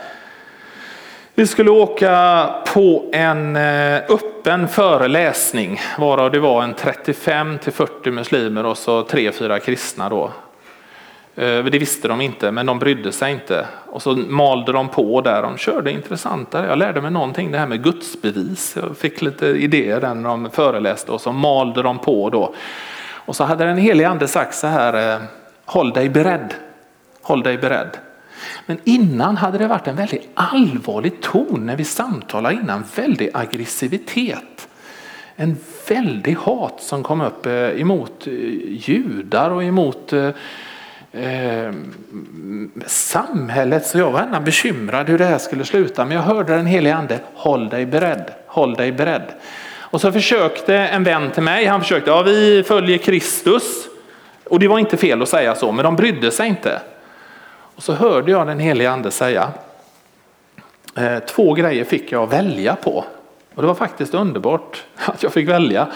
vi 1.35 1.47
skulle 1.47 1.71
åka 1.71 2.49
på 2.73 3.09
en 3.11 3.55
eh, 3.55 3.95
öppen 3.95 4.67
föreläsning 4.67 5.79
varav 5.97 6.31
det 6.31 6.39
var 6.39 6.63
en 6.63 6.73
35 6.73 7.57
till 7.57 7.73
40 7.73 8.11
muslimer 8.11 8.65
och 8.65 8.77
så 8.77 9.03
3-4 9.03 9.59
kristna 9.59 10.09
då. 10.09 10.31
Eh, 11.35 11.63
det 11.63 11.79
visste 11.79 12.07
de 12.07 12.21
inte, 12.21 12.51
men 12.51 12.65
de 12.65 12.79
brydde 12.79 13.11
sig 13.11 13.31
inte. 13.31 13.65
Och 13.85 14.01
så 14.01 14.11
malde 14.15 14.71
de 14.71 14.89
på 14.89 15.21
där, 15.21 15.41
de 15.41 15.57
körde 15.57 15.91
intressantare. 15.91 16.67
Jag 16.67 16.77
lärde 16.77 17.01
mig 17.01 17.11
någonting, 17.11 17.51
det 17.51 17.57
här 17.57 17.67
med 17.67 17.83
gudsbevis. 17.83 18.77
Jag 18.81 18.97
fick 18.97 19.21
lite 19.21 19.47
idéer 19.47 20.13
när 20.15 20.29
de 20.29 20.49
föreläste 20.49 21.11
och 21.11 21.21
så 21.21 21.31
malde 21.31 21.81
de 21.81 21.99
på 21.99 22.29
då. 22.29 22.53
Och 23.09 23.35
så 23.35 23.43
hade 23.43 23.65
den 23.65 23.77
helige 23.77 24.09
ande 24.09 24.27
sagt 24.27 24.55
så 24.55 24.67
här, 24.67 25.21
håll 25.65 25.91
dig 25.91 26.09
beredd, 26.09 26.53
håll 27.21 27.43
dig 27.43 27.57
beredd. 27.57 27.97
Men 28.65 28.77
innan 28.83 29.37
hade 29.37 29.57
det 29.57 29.67
varit 29.67 29.87
en 29.87 29.95
väldigt 29.95 30.29
allvarlig 30.33 31.21
ton 31.21 31.65
när 31.65 31.75
vi 31.75 31.83
samtalade 31.83 32.55
innan, 32.55 32.83
väldig 32.95 33.29
aggressivitet. 33.33 34.67
En 35.35 35.57
väldig 35.89 36.35
hat 36.37 36.81
som 36.81 37.03
kom 37.03 37.21
upp 37.21 37.45
eh, 37.45 37.53
emot 37.53 38.27
eh, 38.27 38.33
judar 38.69 39.49
och 39.49 39.63
emot 39.63 40.13
eh, 40.13 40.29
eh, 41.11 41.73
samhället 42.85 43.85
så 43.85 43.97
jag 43.97 44.11
var 44.11 44.19
gärna 44.19 44.41
bekymrad 44.41 45.09
hur 45.09 45.17
det 45.17 45.25
här 45.25 45.37
skulle 45.37 45.65
sluta. 45.65 46.05
Men 46.05 46.17
jag 46.17 46.23
hörde 46.23 46.55
den 46.55 46.65
helige 46.65 46.95
ande, 46.95 47.19
håll 47.33 47.69
dig 47.69 47.85
beredd, 47.85 48.31
håll 48.47 48.73
dig 48.73 48.91
beredd. 48.91 49.31
Och 49.89 50.01
så 50.01 50.11
försökte 50.11 50.75
en 50.75 51.03
vän 51.03 51.31
till 51.31 51.43
mig, 51.43 51.65
han 51.65 51.81
försökte, 51.81 52.09
ja 52.09 52.21
vi 52.21 52.63
följer 52.63 52.97
Kristus. 52.97 53.87
Och 54.43 54.59
det 54.59 54.67
var 54.67 54.79
inte 54.79 54.97
fel 54.97 55.21
att 55.21 55.29
säga 55.29 55.55
så, 55.55 55.71
men 55.71 55.85
de 55.85 55.95
brydde 55.95 56.31
sig 56.31 56.47
inte. 56.47 56.81
Och 57.77 57.83
så 57.83 57.93
hörde 57.93 58.31
jag 58.31 58.47
den 58.47 58.59
helige 58.59 58.91
ande 58.91 59.11
säga, 59.11 59.51
eh, 60.95 61.19
två 61.19 61.53
grejer 61.53 61.83
fick 61.83 62.11
jag 62.11 62.29
välja 62.29 62.75
på. 62.75 63.05
Och 63.55 63.61
det 63.61 63.67
var 63.67 63.75
faktiskt 63.75 64.13
underbart 64.13 64.83
att 65.05 65.23
jag 65.23 65.33
fick 65.33 65.49
välja. 65.49 65.87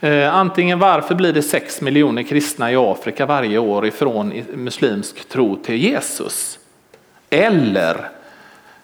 Eh, 0.00 0.34
antingen 0.34 0.78
varför 0.78 1.14
blir 1.14 1.32
det 1.32 1.42
6 1.42 1.80
miljoner 1.80 2.22
kristna 2.22 2.72
i 2.72 2.76
Afrika 2.76 3.26
varje 3.26 3.58
år 3.58 3.86
ifrån 3.86 4.42
muslimsk 4.54 5.28
tro 5.28 5.56
till 5.56 5.76
Jesus? 5.76 6.58
Eller 7.30 8.08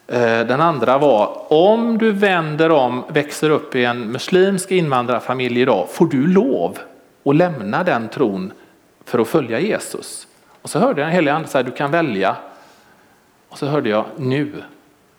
eh, 0.06 0.40
den 0.46 0.60
andra 0.60 0.98
var 0.98 1.52
om 1.52 1.98
du 1.98 2.12
vänder 2.12 2.70
om, 2.70 3.04
växer 3.08 3.50
upp 3.50 3.74
i 3.74 3.84
en 3.84 4.12
muslimsk 4.12 4.70
invandrarfamilj 4.70 5.60
idag, 5.60 5.88
får 5.90 6.06
du 6.06 6.26
lov 6.26 6.78
att 7.24 7.36
lämna 7.36 7.84
den 7.84 8.08
tron 8.08 8.52
för 9.04 9.18
att 9.18 9.28
följa 9.28 9.60
Jesus? 9.60 10.27
Och 10.62 10.70
så 10.70 10.78
hörde 10.78 11.00
jag 11.00 11.08
den 11.08 11.14
helige 11.14 11.34
ande 11.34 11.48
säga 11.48 11.62
du 11.62 11.70
kan 11.70 11.90
välja. 11.90 12.36
Och 13.48 13.58
så 13.58 13.66
hörde 13.66 13.88
jag 13.88 14.04
nu. 14.16 14.62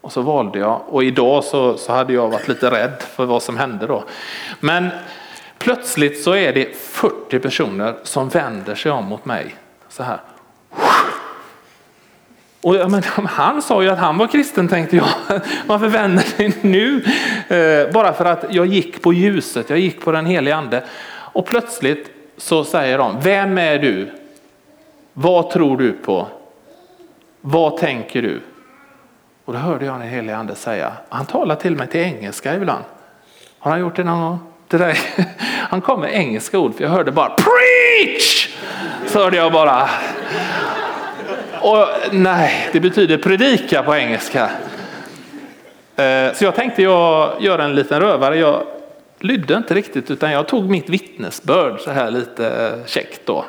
Och 0.01 0.11
så 0.11 0.21
valde 0.21 0.59
jag 0.59 0.81
och 0.87 1.03
idag 1.03 1.43
så, 1.43 1.77
så 1.77 1.93
hade 1.93 2.13
jag 2.13 2.29
varit 2.29 2.47
lite 2.47 2.71
rädd 2.71 3.01
för 3.15 3.25
vad 3.25 3.43
som 3.43 3.57
hände 3.57 3.87
då. 3.87 4.03
Men 4.59 4.89
Plötsligt 5.59 6.23
så 6.23 6.35
är 6.35 6.53
det 6.53 6.75
40 6.75 7.39
personer 7.39 7.95
som 8.03 8.29
vänder 8.29 8.75
sig 8.75 8.91
om 8.91 9.05
mot 9.05 9.25
mig. 9.25 9.55
Så 9.89 10.03
här. 10.03 10.17
Och 12.61 12.75
ja, 12.75 12.87
men, 12.87 13.03
han 13.27 13.61
sa 13.61 13.83
ju 13.83 13.89
att 13.89 13.99
han 13.99 14.17
var 14.17 14.27
kristen 14.27 14.67
tänkte 14.67 14.95
jag. 14.95 15.07
Varför 15.65 15.87
vänder 15.87 16.25
ni 16.37 16.53
nu? 16.61 17.03
Eh, 17.57 17.93
bara 17.93 18.13
för 18.13 18.25
att 18.25 18.45
jag 18.49 18.65
gick 18.65 19.01
på 19.01 19.13
ljuset, 19.13 19.69
jag 19.69 19.79
gick 19.79 20.01
på 20.01 20.11
den 20.11 20.25
helige 20.25 20.55
ande. 20.55 20.83
Och 21.09 21.45
plötsligt 21.45 22.11
så 22.37 22.63
säger 22.63 22.97
de, 22.97 23.19
vem 23.21 23.57
är 23.57 23.79
du? 23.79 24.11
Vad 25.21 25.49
tror 25.49 25.77
du 25.77 25.93
på? 25.93 26.27
Vad 27.41 27.77
tänker 27.77 28.21
du? 28.21 28.41
Och 29.45 29.53
då 29.53 29.59
hörde 29.59 29.85
jag 29.85 29.99
den 29.99 30.09
helige 30.09 30.37
ande 30.37 30.55
säga, 30.55 30.93
han 31.09 31.25
talar 31.25 31.55
till 31.55 31.75
mig 31.75 31.87
till 31.87 32.01
engelska 32.01 32.55
ibland. 32.55 32.83
Har 33.59 33.71
han 33.71 33.79
gjort 33.79 33.95
det 33.95 34.03
någon 34.03 34.21
gång? 34.21 34.39
det 34.67 34.77
där, 34.77 34.97
han 35.69 35.81
kom 35.81 35.99
med 35.99 36.13
engelska 36.13 36.59
ord, 36.59 36.75
för 36.75 36.83
jag 36.83 36.91
hörde 36.91 37.11
bara 37.11 37.29
preach! 37.29 38.49
Så 39.07 39.19
hörde 39.19 39.37
jag 39.37 39.51
bara. 39.51 39.89
Och 41.61 41.87
nej, 42.11 42.69
det 42.71 42.79
betyder 42.79 43.17
predika 43.17 43.83
på 43.83 43.95
engelska. 43.95 44.49
Eh, 45.95 46.33
så 46.33 46.43
jag 46.43 46.55
tänkte 46.55 46.81
jag 46.81 47.41
göra 47.41 47.63
en 47.63 47.75
liten 47.75 47.99
rövare. 47.99 48.37
Jag 48.37 48.63
lydde 49.19 49.53
inte 49.53 49.73
riktigt 49.73 50.11
utan 50.11 50.31
jag 50.31 50.47
tog 50.47 50.69
mitt 50.69 50.89
vittnesbörd 50.89 51.79
så 51.79 51.91
här 51.91 52.11
lite 52.11 52.47
eh, 52.47 52.85
käckt 52.85 53.21
då. 53.25 53.45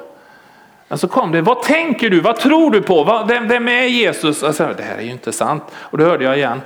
Men 0.90 0.98
så 0.98 1.08
kom 1.08 1.32
det, 1.32 1.42
vad 1.42 1.62
tänker 1.62 2.10
du, 2.10 2.20
vad 2.20 2.36
tror 2.36 2.70
du 2.70 2.82
på, 2.82 3.24
vem, 3.28 3.48
vem 3.48 3.68
är 3.68 3.82
Jesus? 3.82 4.42
Alltså, 4.42 4.74
det 4.76 4.82
här 4.82 4.96
är 4.96 5.02
ju 5.02 5.10
inte 5.10 5.32
sant. 5.32 5.62
Och 5.74 5.98
då 5.98 6.04
hörde 6.04 6.24
jag 6.24 6.36
igen, 6.36 6.60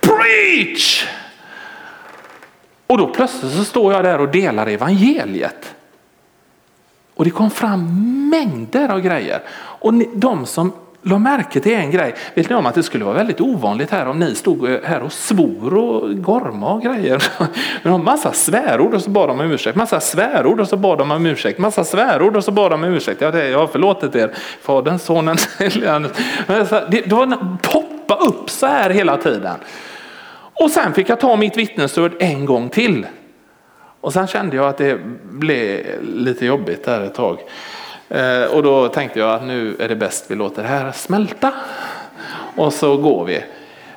preach! 0.00 1.06
Och 2.86 2.98
då 2.98 3.06
plötsligt 3.06 3.52
så 3.52 3.64
står 3.64 3.92
jag 3.92 4.04
där 4.04 4.20
och 4.20 4.28
delar 4.28 4.66
evangeliet. 4.66 5.74
Och 7.14 7.24
det 7.24 7.30
kom 7.30 7.50
fram 7.50 8.28
mängder 8.30 8.88
av 8.88 9.00
grejer. 9.00 9.42
Och 9.56 9.94
de 9.94 10.46
som 10.46 10.72
la 11.04 11.18
märke 11.18 11.60
till 11.60 11.74
en 11.74 11.90
grej, 11.90 12.14
vet 12.34 12.48
ni 12.48 12.56
om 12.56 12.66
att 12.66 12.74
det 12.74 12.82
skulle 12.82 13.04
vara 13.04 13.14
väldigt 13.14 13.40
ovanligt 13.40 13.90
här 13.90 14.06
om 14.06 14.18
ni 14.18 14.34
stod 14.34 14.70
eh, 14.70 14.78
här 14.84 15.02
och 15.02 15.12
svor 15.12 15.74
och 15.74 16.22
gormade 16.22 16.74
och 16.74 16.82
grejer. 16.82 17.24
Men 17.82 17.92
de 17.92 18.04
massa 18.04 18.32
svärord 18.32 18.94
och 18.94 19.02
så 19.02 19.10
bad 19.10 19.28
de 19.28 19.40
om 19.40 19.50
ursäkt, 19.50 19.76
massa 19.76 20.00
svärord 20.00 20.60
och 20.60 20.68
så 20.68 20.76
bad 20.76 20.98
de 20.98 21.10
om 21.10 21.26
ursäkt, 21.26 21.58
massa 21.58 21.84
svärord 21.84 22.36
och 22.36 22.44
så 22.44 22.50
bad 22.50 22.70
de 22.70 22.84
om 22.84 22.94
ursäkt. 22.94 23.20
Ja, 23.20 23.30
det, 23.30 23.48
jag 23.48 23.58
har 23.58 23.66
förlåtit 23.66 24.14
er, 24.14 24.34
Fadern, 24.62 24.98
Sonen, 24.98 25.36
det, 26.90 27.00
det 27.06 27.38
poppa 27.62 28.14
upp 28.14 28.50
så 28.50 28.66
här 28.66 28.90
hela 28.90 29.16
tiden. 29.16 29.56
Och 30.60 30.70
sen 30.70 30.94
fick 30.94 31.08
jag 31.08 31.20
ta 31.20 31.36
mitt 31.36 31.56
vittnesbörd 31.56 32.12
en 32.18 32.44
gång 32.44 32.68
till. 32.68 33.06
Och 34.00 34.12
sen 34.12 34.26
kände 34.26 34.56
jag 34.56 34.66
att 34.66 34.78
det 34.78 34.98
blev 35.30 35.80
lite 36.02 36.46
jobbigt 36.46 36.84
där 36.84 37.00
ett 37.00 37.14
tag. 37.14 37.38
Eh, 38.14 38.44
och 38.44 38.62
då 38.62 38.88
tänkte 38.88 39.18
jag 39.18 39.30
att 39.30 39.44
nu 39.44 39.76
är 39.78 39.88
det 39.88 39.96
bäst 39.96 40.24
vi 40.28 40.34
låter 40.34 40.62
det 40.62 40.68
här 40.68 40.92
smälta. 40.92 41.52
Och 42.56 42.72
så 42.72 42.96
går 42.96 43.24
vi. 43.24 43.44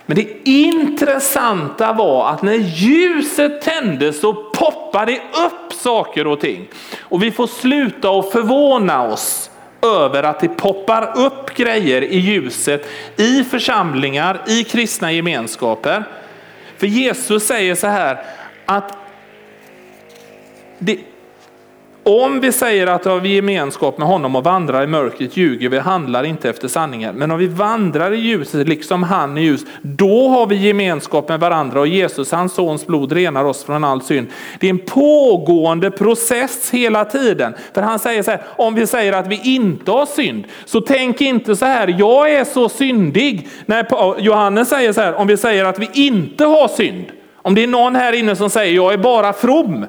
Men 0.05 0.15
det 0.15 0.49
intressanta 0.49 1.93
var 1.93 2.29
att 2.29 2.41
när 2.41 2.53
ljuset 2.53 3.61
tändes 3.61 4.21
så 4.21 4.33
poppade 4.33 5.11
det 5.11 5.21
upp 5.45 5.73
saker 5.73 6.27
och 6.27 6.39
ting. 6.39 6.67
Och 6.99 7.23
vi 7.23 7.31
får 7.31 7.47
sluta 7.47 8.09
att 8.09 8.31
förvåna 8.31 9.07
oss 9.07 9.49
över 9.81 10.23
att 10.23 10.39
det 10.39 10.47
poppar 10.47 11.17
upp 11.17 11.55
grejer 11.55 12.01
i 12.01 12.17
ljuset 12.17 12.89
i 13.17 13.43
församlingar, 13.43 14.41
i 14.47 14.63
kristna 14.63 15.11
gemenskaper. 15.11 16.03
För 16.77 16.87
Jesus 16.87 17.47
säger 17.47 17.75
så 17.75 17.87
här 17.87 18.23
att 18.65 18.97
det, 20.79 20.97
om 22.09 22.39
vi 22.39 22.51
säger 22.51 22.87
att 22.87 23.05
vi 23.05 23.09
har 23.09 23.21
gemenskap 23.21 23.97
med 23.97 24.07
honom 24.07 24.35
och 24.35 24.43
vandrar 24.43 24.83
i 24.83 24.87
mörkret 24.87 25.37
ljuger 25.37 25.69
vi, 25.69 25.79
handlar 25.79 26.23
inte 26.23 26.49
efter 26.49 26.67
sanningen. 26.67 27.15
Men 27.15 27.31
om 27.31 27.37
vi 27.37 27.47
vandrar 27.47 28.11
i 28.11 28.17
ljuset 28.17 28.67
liksom 28.67 29.03
han 29.03 29.37
i 29.37 29.41
ljus, 29.41 29.61
då 29.81 30.27
har 30.27 30.47
vi 30.47 30.55
gemenskap 30.55 31.29
med 31.29 31.39
varandra 31.39 31.79
och 31.79 31.87
Jesus, 31.87 32.31
hans 32.31 32.53
sons 32.53 32.87
blod, 32.87 33.11
renar 33.11 33.45
oss 33.45 33.63
från 33.63 33.83
all 33.83 34.01
synd. 34.01 34.27
Det 34.59 34.67
är 34.67 34.69
en 34.69 34.79
pågående 34.79 35.91
process 35.91 36.69
hela 36.71 37.05
tiden. 37.05 37.53
För 37.73 37.81
han 37.81 37.99
säger 37.99 38.23
så 38.23 38.31
här, 38.31 38.41
om 38.55 38.75
vi 38.75 38.87
säger 38.87 39.13
att 39.13 39.27
vi 39.27 39.39
inte 39.43 39.91
har 39.91 40.05
synd, 40.05 40.45
så 40.65 40.81
tänk 40.81 41.21
inte 41.21 41.55
så 41.55 41.65
här, 41.65 41.95
jag 41.99 42.33
är 42.33 42.43
så 42.43 42.69
syndig. 42.69 43.47
Nej, 43.65 43.85
Johannes 44.17 44.69
säger 44.69 44.93
så 44.93 45.01
här, 45.01 45.15
om 45.15 45.27
vi 45.27 45.37
säger 45.37 45.65
att 45.65 45.79
vi 45.79 45.89
inte 45.93 46.45
har 46.45 46.67
synd, 46.67 47.05
om 47.35 47.55
det 47.55 47.63
är 47.63 47.67
någon 47.67 47.95
här 47.95 48.13
inne 48.13 48.35
som 48.35 48.49
säger 48.49 48.75
jag 48.75 48.93
är 48.93 48.97
bara 48.97 49.33
from, 49.33 49.85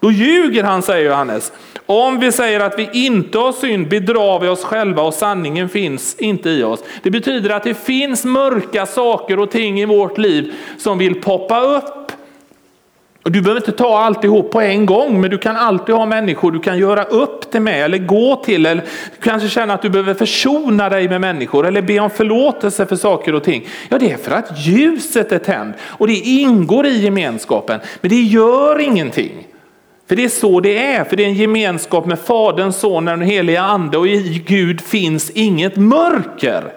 då 0.00 0.12
ljuger 0.12 0.64
han, 0.64 0.82
säger 0.82 1.10
Johannes. 1.10 1.52
Om 1.86 2.20
vi 2.20 2.32
säger 2.32 2.60
att 2.60 2.78
vi 2.78 2.88
inte 2.92 3.38
har 3.38 3.52
synd 3.52 3.88
bedrar 3.88 4.40
vi 4.40 4.48
oss 4.48 4.64
själva 4.64 5.02
och 5.02 5.14
sanningen 5.14 5.68
finns 5.68 6.16
inte 6.18 6.50
i 6.50 6.62
oss. 6.62 6.84
Det 7.02 7.10
betyder 7.10 7.50
att 7.50 7.62
det 7.62 7.74
finns 7.74 8.24
mörka 8.24 8.86
saker 8.86 9.38
och 9.38 9.50
ting 9.50 9.80
i 9.80 9.84
vårt 9.84 10.18
liv 10.18 10.54
som 10.78 10.98
vill 10.98 11.20
poppa 11.20 11.60
upp. 11.60 12.12
Och 13.22 13.32
du 13.32 13.42
behöver 13.42 13.60
inte 13.60 13.72
ta 13.72 13.98
alltihop 13.98 14.50
på 14.52 14.60
en 14.60 14.86
gång, 14.86 15.20
men 15.20 15.30
du 15.30 15.38
kan 15.38 15.56
alltid 15.56 15.94
ha 15.94 16.06
människor 16.06 16.52
du 16.52 16.60
kan 16.60 16.78
göra 16.78 17.04
upp 17.04 17.52
det 17.52 17.60
med 17.60 17.84
eller 17.84 17.98
gå 17.98 18.36
till. 18.36 18.66
Eller 18.66 18.84
du 19.16 19.22
kanske 19.22 19.48
känner 19.48 19.74
att 19.74 19.82
du 19.82 19.90
behöver 19.90 20.14
försona 20.14 20.88
dig 20.88 21.08
med 21.08 21.20
människor 21.20 21.66
eller 21.66 21.82
be 21.82 22.00
om 22.00 22.10
förlåtelse 22.10 22.86
för 22.86 22.96
saker 22.96 23.34
och 23.34 23.44
ting. 23.44 23.66
Ja, 23.88 23.98
det 23.98 24.12
är 24.12 24.16
för 24.16 24.30
att 24.30 24.58
ljuset 24.66 25.32
är 25.32 25.38
tänd 25.38 25.74
och 25.82 26.06
det 26.06 26.16
ingår 26.16 26.86
i 26.86 26.98
gemenskapen, 26.98 27.80
men 28.00 28.08
det 28.08 28.22
gör 28.22 28.78
ingenting. 28.78 29.46
För 30.10 30.16
det 30.16 30.24
är 30.24 30.28
så 30.28 30.60
det 30.60 30.78
är, 30.78 31.04
för 31.04 31.16
det 31.16 31.22
är 31.22 31.26
en 31.26 31.34
gemenskap 31.34 32.06
med 32.06 32.18
Fadern, 32.18 32.72
Sonen 32.72 33.12
och 33.12 33.18
den 33.18 33.28
heliga 33.28 33.62
Ande 33.62 33.98
och 33.98 34.06
i 34.06 34.44
Gud 34.46 34.80
finns 34.80 35.30
inget 35.30 35.76
mörker. 35.76 36.72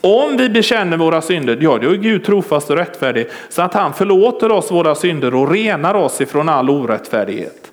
Om 0.00 0.36
vi 0.36 0.48
bekänner 0.48 0.96
våra 0.96 1.22
synder, 1.22 1.58
ja 1.60 1.78
då 1.78 1.90
är 1.90 1.96
Gud 1.96 2.24
trofast 2.24 2.70
och 2.70 2.76
rättfärdig 2.76 3.26
så 3.48 3.62
att 3.62 3.74
han 3.74 3.94
förlåter 3.94 4.52
oss 4.52 4.70
våra 4.70 4.94
synder 4.94 5.34
och 5.34 5.50
renar 5.50 5.94
oss 5.94 6.20
ifrån 6.20 6.48
all 6.48 6.70
orättfärdighet. 6.70 7.72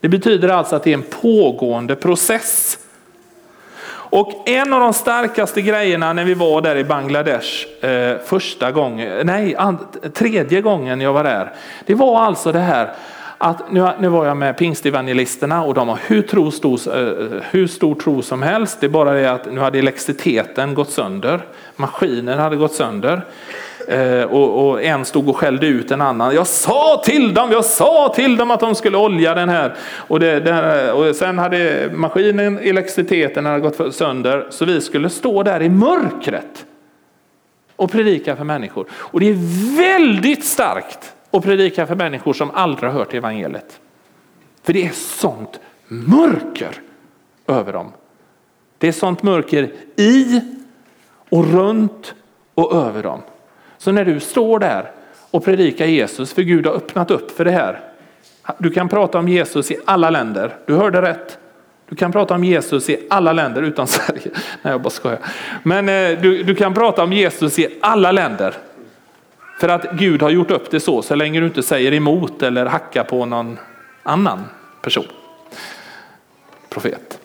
Det 0.00 0.08
betyder 0.08 0.48
alltså 0.48 0.76
att 0.76 0.84
det 0.84 0.90
är 0.90 0.94
en 0.94 1.04
pågående 1.22 1.96
process. 1.96 2.78
Och 4.10 4.48
en 4.48 4.72
av 4.72 4.80
de 4.80 4.92
starkaste 4.92 5.62
grejerna 5.62 6.12
när 6.12 6.24
vi 6.24 6.34
var 6.34 6.60
där 6.60 6.76
i 6.76 6.84
Bangladesh 6.84 7.84
eh, 7.84 8.16
första 8.24 8.72
gången, 8.72 9.26
nej 9.26 9.56
tredje 10.14 10.60
gången 10.60 11.00
jag 11.00 11.12
var 11.12 11.24
där, 11.24 11.52
det 11.86 11.94
var 11.94 12.20
alltså 12.20 12.52
det 12.52 12.58
här 12.58 12.94
att 13.38 13.72
nu, 13.72 13.88
nu 13.98 14.08
var 14.08 14.26
jag 14.26 14.36
med 14.36 14.58
pingstevangelisterna 14.58 15.64
och 15.64 15.74
de 15.74 15.88
har 15.88 15.98
hur, 16.06 16.22
tro 16.22 16.50
stor, 16.50 16.80
eh, 16.86 17.40
hur 17.50 17.66
stor 17.66 17.94
tro 17.94 18.22
som 18.22 18.42
helst. 18.42 18.80
Det 18.80 18.86
är 18.86 18.90
bara 18.90 19.12
det 19.12 19.32
att 19.32 19.52
nu 19.52 19.60
hade 19.60 19.78
elektriciteten 19.78 20.74
gått 20.74 20.90
sönder. 20.90 21.40
Maskinen 21.76 22.38
hade 22.38 22.56
gått 22.56 22.72
sönder. 22.72 23.26
Eh, 23.88 24.22
och, 24.22 24.68
och, 24.68 24.82
en 24.82 25.04
stod 25.04 25.28
och 25.28 25.36
skällde 25.36 25.66
ut 25.66 25.90
en 25.90 26.00
annan. 26.00 26.34
Jag 26.34 26.46
sa 26.46 27.02
till 27.04 27.34
dem, 27.34 27.52
jag 27.52 27.64
sa 27.64 28.12
till 28.16 28.36
dem 28.36 28.50
att 28.50 28.60
de 28.60 28.74
skulle 28.74 28.96
olja 28.96 29.34
den 29.34 29.48
här. 29.48 29.74
Och, 29.94 30.20
det, 30.20 30.40
det, 30.40 30.92
och 30.92 31.16
sen 31.16 31.38
hade 31.38 31.90
maskinen, 31.92 32.58
elektriciteten 32.58 33.46
hade 33.46 33.60
gått 33.60 33.94
sönder. 33.94 34.46
Så 34.50 34.64
vi 34.64 34.80
skulle 34.80 35.10
stå 35.10 35.42
där 35.42 35.62
i 35.62 35.68
mörkret 35.68 36.66
och 37.76 37.92
predika 37.92 38.36
för 38.36 38.44
människor. 38.44 38.86
Och 38.90 39.20
det 39.20 39.28
är 39.28 39.76
väldigt 39.76 40.44
starkt 40.44 41.14
och 41.30 41.42
predika 41.42 41.86
för 41.86 41.94
människor 41.94 42.32
som 42.32 42.50
aldrig 42.50 42.90
har 42.90 42.98
hört 42.98 43.14
evangeliet. 43.14 43.80
För 44.62 44.72
det 44.72 44.86
är 44.86 44.92
sånt 44.92 45.60
mörker 45.88 46.80
över 47.46 47.72
dem. 47.72 47.92
Det 48.78 48.88
är 48.88 48.92
sånt 48.92 49.22
mörker 49.22 49.72
i 49.96 50.40
och 51.28 51.52
runt 51.52 52.14
och 52.54 52.74
över 52.74 53.02
dem. 53.02 53.20
Så 53.78 53.92
när 53.92 54.04
du 54.04 54.20
står 54.20 54.58
där 54.58 54.90
och 55.30 55.44
predikar 55.44 55.86
Jesus, 55.86 56.32
för 56.32 56.42
Gud 56.42 56.66
har 56.66 56.74
öppnat 56.74 57.10
upp 57.10 57.30
för 57.30 57.44
det 57.44 57.50
här. 57.50 57.80
Du 58.58 58.70
kan 58.70 58.88
prata 58.88 59.18
om 59.18 59.28
Jesus 59.28 59.70
i 59.70 59.76
alla 59.84 60.10
länder. 60.10 60.56
Du 60.66 60.74
hörde 60.74 61.02
rätt. 61.02 61.38
Du 61.88 61.96
kan 61.96 62.12
prata 62.12 62.34
om 62.34 62.44
Jesus 62.44 62.90
i 62.90 63.06
alla 63.10 63.32
länder 63.32 63.62
utom 63.62 63.86
Sverige. 63.86 64.22
Nej, 64.62 64.72
jag 64.72 64.82
bara 64.82 64.90
skojar. 64.90 65.18
Men 65.62 65.88
eh, 65.88 66.20
du, 66.20 66.42
du 66.42 66.54
kan 66.54 66.74
prata 66.74 67.02
om 67.02 67.12
Jesus 67.12 67.58
i 67.58 67.78
alla 67.80 68.12
länder. 68.12 68.54
För 69.58 69.68
att 69.68 69.92
Gud 69.92 70.22
har 70.22 70.30
gjort 70.30 70.50
upp 70.50 70.70
det 70.70 70.80
så, 70.80 71.02
så 71.02 71.14
länge 71.14 71.40
du 71.40 71.46
inte 71.46 71.62
säger 71.62 71.92
emot 71.92 72.42
eller 72.42 72.66
hackar 72.66 73.04
på 73.04 73.24
någon 73.24 73.58
annan 74.02 74.44
person. 74.82 75.06
Profet. 76.68 77.18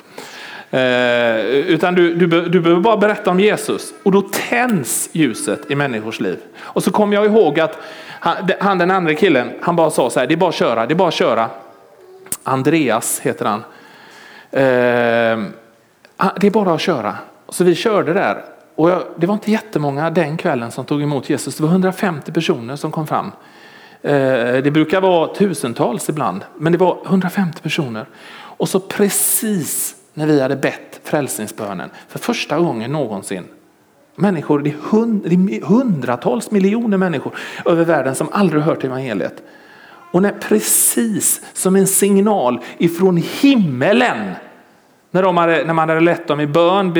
Eh, 0.71 1.45
utan 1.45 1.95
du, 1.95 2.15
du, 2.15 2.27
du 2.27 2.59
behöver 2.59 2.81
bara 2.81 2.97
berätta 2.97 3.31
om 3.31 3.39
Jesus 3.39 3.93
och 4.03 4.11
då 4.11 4.21
tänds 4.21 5.09
ljuset 5.11 5.71
i 5.71 5.75
människors 5.75 6.19
liv. 6.19 6.37
Och 6.59 6.83
så 6.83 6.91
kommer 6.91 7.15
jag 7.15 7.25
ihåg 7.25 7.59
att 7.59 7.77
han, 8.19 8.49
han 8.59 8.77
den 8.77 8.91
andra 8.91 9.13
killen, 9.13 9.51
han 9.61 9.75
bara 9.75 9.89
sa 9.89 10.09
så 10.09 10.19
här, 10.19 10.27
det 10.27 10.33
är 10.33 10.37
bara 10.37 10.49
att 10.49 10.55
köra, 10.55 10.85
det 10.85 10.93
är 10.93 10.95
bara 10.95 11.07
att 11.07 11.13
köra. 11.13 11.49
Andreas 12.43 13.19
heter 13.19 13.45
han. 13.45 13.63
Eh, 14.51 15.49
det 16.39 16.47
är 16.47 16.51
bara 16.51 16.73
att 16.73 16.81
köra. 16.81 17.15
Så 17.49 17.63
vi 17.63 17.75
körde 17.75 18.13
där 18.13 18.43
och 18.75 18.89
jag, 18.89 19.03
det 19.17 19.27
var 19.27 19.33
inte 19.33 19.51
jättemånga 19.51 20.09
den 20.09 20.37
kvällen 20.37 20.71
som 20.71 20.85
tog 20.85 21.01
emot 21.01 21.29
Jesus. 21.29 21.55
Det 21.55 21.63
var 21.63 21.69
150 21.69 22.31
personer 22.31 22.75
som 22.75 22.91
kom 22.91 23.07
fram. 23.07 23.31
Eh, 24.01 24.11
det 24.63 24.73
brukar 24.73 25.01
vara 25.01 25.33
tusentals 25.33 26.09
ibland, 26.09 26.41
men 26.57 26.71
det 26.71 26.77
var 26.77 26.97
150 27.05 27.61
personer. 27.61 28.05
Och 28.35 28.69
så 28.69 28.79
precis 28.79 29.95
när 30.13 30.27
vi 30.27 30.41
hade 30.41 30.55
bett 30.55 30.99
frälsningsbönen 31.03 31.89
för 32.07 32.19
första 32.19 32.59
gången 32.59 32.91
någonsin. 32.91 33.43
Människor, 34.15 34.59
det 34.59 34.69
är 34.69 35.65
hundratals 35.65 36.51
miljoner 36.51 36.97
människor 36.97 37.33
över 37.65 37.85
världen 37.85 38.15
som 38.15 38.29
aldrig 38.31 38.61
hört 38.61 38.83
evangeliet. 38.83 39.43
Och 40.13 40.21
när 40.21 40.31
precis 40.31 41.41
som 41.53 41.75
en 41.75 41.87
signal 41.87 42.59
ifrån 42.77 43.17
himmelen, 43.41 44.31
när, 45.11 45.23
de 45.23 45.37
hade, 45.37 45.63
när 45.65 45.73
man 45.73 45.89
hade 45.89 46.01
lett 46.01 46.27
dem 46.27 46.39
i 46.39 46.47
bön, 46.47 46.93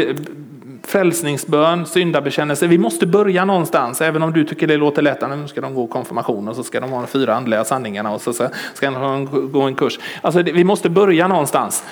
frälsningsbön, 0.88 1.86
syndabekännelse. 1.86 2.67
Vi 2.67 2.78
måste 2.78 3.06
börja 3.06 3.46
någonstans, 3.46 4.02
även 4.02 4.24
om 4.24 4.34
du 4.34 4.43
tycker 4.43 4.67
det 4.67 4.78
låter 4.78 5.02
lätt. 5.02 5.22
Nu 5.22 5.48
ska 5.48 5.62
de 5.62 5.74
gå 5.74 5.88
konfirmation 5.88 6.48
och 6.48 6.56
så 6.56 6.63
ska 6.63 6.80
de 6.80 6.91
ha 6.91 7.02
de 7.02 7.08
fyra 7.08 7.36
andliga 7.36 7.63
sanningarna 7.63 8.12
och 8.12 8.22
så 8.22 8.34
ska 8.74 8.91
de 8.91 9.50
gå 9.52 9.62
en 9.62 9.76
kurs. 9.76 10.00
Alltså, 10.22 10.41
vi 10.41 10.63
måste 10.63 10.89
börja 10.89 11.28
någonstans. 11.28 11.84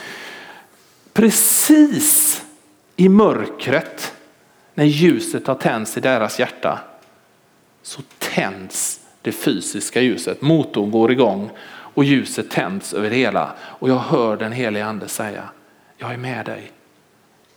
Precis 1.13 2.43
i 2.95 3.09
mörkret, 3.09 4.13
när 4.73 4.85
ljuset 4.85 5.47
har 5.47 5.55
tänts 5.55 5.97
i 5.97 5.99
deras 5.99 6.39
hjärta, 6.39 6.79
så 7.81 8.01
tänds 8.19 8.99
det 9.21 9.31
fysiska 9.31 10.01
ljuset. 10.01 10.41
Motorn 10.41 10.91
går 10.91 11.11
igång 11.11 11.49
och 11.93 12.03
ljuset 12.03 12.49
tänds 12.49 12.93
över 12.93 13.09
hela. 13.09 13.51
Och 13.59 13.89
jag 13.89 13.99
hör 13.99 14.37
den 14.37 14.51
helige 14.51 14.85
ande 14.85 15.07
säga, 15.07 15.43
jag 15.97 16.13
är 16.13 16.17
med 16.17 16.45
dig. 16.45 16.71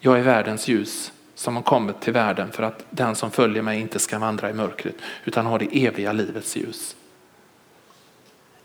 Jag 0.01 0.18
är 0.18 0.23
världens 0.23 0.68
ljus 0.68 1.12
som 1.45 1.57
har 1.57 1.63
kommit 1.63 2.01
till 2.01 2.13
världen 2.13 2.53
för 2.53 2.63
att 2.63 2.85
den 2.91 3.15
som 3.15 3.31
följer 3.31 3.63
mig 3.63 3.81
inte 3.81 3.99
ska 3.99 4.19
vandra 4.19 4.51
i 4.51 4.53
mörkret 4.53 4.95
utan 5.25 5.47
ha 5.47 5.59
det 5.59 5.87
eviga 5.87 6.13
livets 6.13 6.57
ljus. 6.57 6.97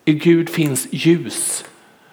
I 0.06 0.14
Gud 0.14 0.50
finns 0.50 0.88
ljus 0.92 1.66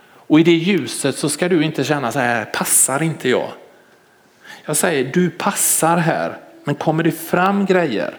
och 0.09 0.41
i 0.41 0.43
det 0.43 0.51
ljuset 0.51 1.19
så 1.19 1.29
ska 1.29 1.49
du 1.49 1.65
inte 1.65 1.85
känna 1.85 2.13
så 2.13 2.19
här, 2.19 2.45
passar 2.45 3.03
inte 3.03 3.29
jag? 3.29 3.49
Jag 4.65 4.77
säger, 4.77 5.13
du 5.13 5.31
passar 5.31 5.97
här, 5.97 6.39
men 6.65 6.75
kommer 6.75 7.03
det 7.03 7.13
fram 7.13 7.67
grejer 7.67 8.15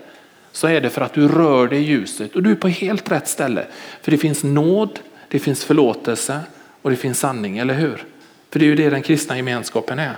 så 0.51 0.67
är 0.67 0.81
det 0.81 0.89
för 0.89 1.01
att 1.01 1.13
du 1.13 1.27
rör 1.27 1.67
dig 1.67 1.79
i 1.79 1.83
ljuset 1.83 2.35
och 2.35 2.43
du 2.43 2.51
är 2.51 2.55
på 2.55 2.67
helt 2.67 3.11
rätt 3.11 3.27
ställe. 3.27 3.65
För 4.01 4.11
det 4.11 4.17
finns 4.17 4.43
nåd, 4.43 4.99
det 5.27 5.39
finns 5.39 5.65
förlåtelse 5.65 6.39
och 6.81 6.89
det 6.89 6.95
finns 6.95 7.19
sanning, 7.19 7.57
eller 7.57 7.73
hur? 7.73 8.03
För 8.49 8.59
det 8.59 8.65
är 8.65 8.67
ju 8.67 8.75
det 8.75 8.89
den 8.89 9.01
kristna 9.01 9.37
gemenskapen 9.37 9.99
är. 9.99 10.17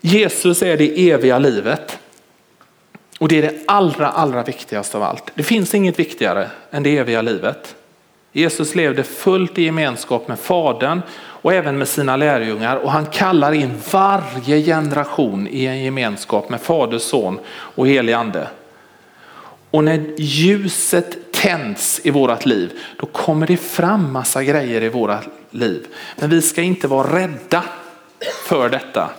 Jesus 0.00 0.62
är 0.62 0.76
det 0.76 1.10
eviga 1.10 1.38
livet. 1.38 1.98
Och 3.18 3.28
det 3.28 3.38
är 3.38 3.42
det 3.42 3.54
allra, 3.66 4.08
allra 4.08 4.42
viktigaste 4.42 4.96
av 4.96 5.02
allt. 5.02 5.30
Det 5.34 5.42
finns 5.42 5.74
inget 5.74 5.98
viktigare 5.98 6.50
än 6.70 6.82
det 6.82 6.98
eviga 6.98 7.22
livet. 7.22 7.74
Jesus 8.32 8.74
levde 8.74 9.02
fullt 9.02 9.58
i 9.58 9.62
gemenskap 9.62 10.28
med 10.28 10.38
Fadern 10.38 11.02
och 11.12 11.54
även 11.54 11.78
med 11.78 11.88
sina 11.88 12.16
lärjungar 12.16 12.76
och 12.76 12.92
han 12.92 13.06
kallar 13.06 13.52
in 13.52 13.80
varje 13.92 14.62
generation 14.62 15.48
i 15.50 15.66
en 15.66 15.84
gemenskap 15.84 16.48
med 16.48 16.60
Fader, 16.60 16.98
Son 16.98 17.38
och 17.48 17.88
helig 17.88 18.12
ande. 18.12 18.48
Och 19.70 19.84
när 19.84 20.14
ljuset 20.18 21.32
tänds 21.32 22.00
i 22.04 22.10
vårat 22.10 22.46
liv, 22.46 22.72
då 22.96 23.06
kommer 23.06 23.46
det 23.46 23.56
fram 23.56 24.12
massa 24.12 24.44
grejer 24.44 24.82
i 24.82 24.88
våra 24.88 25.18
liv. 25.50 25.86
Men 26.16 26.30
vi 26.30 26.42
ska 26.42 26.62
inte 26.62 26.88
vara 26.88 27.18
rädda 27.18 27.64
för 28.46 28.68
detta. 28.68 29.10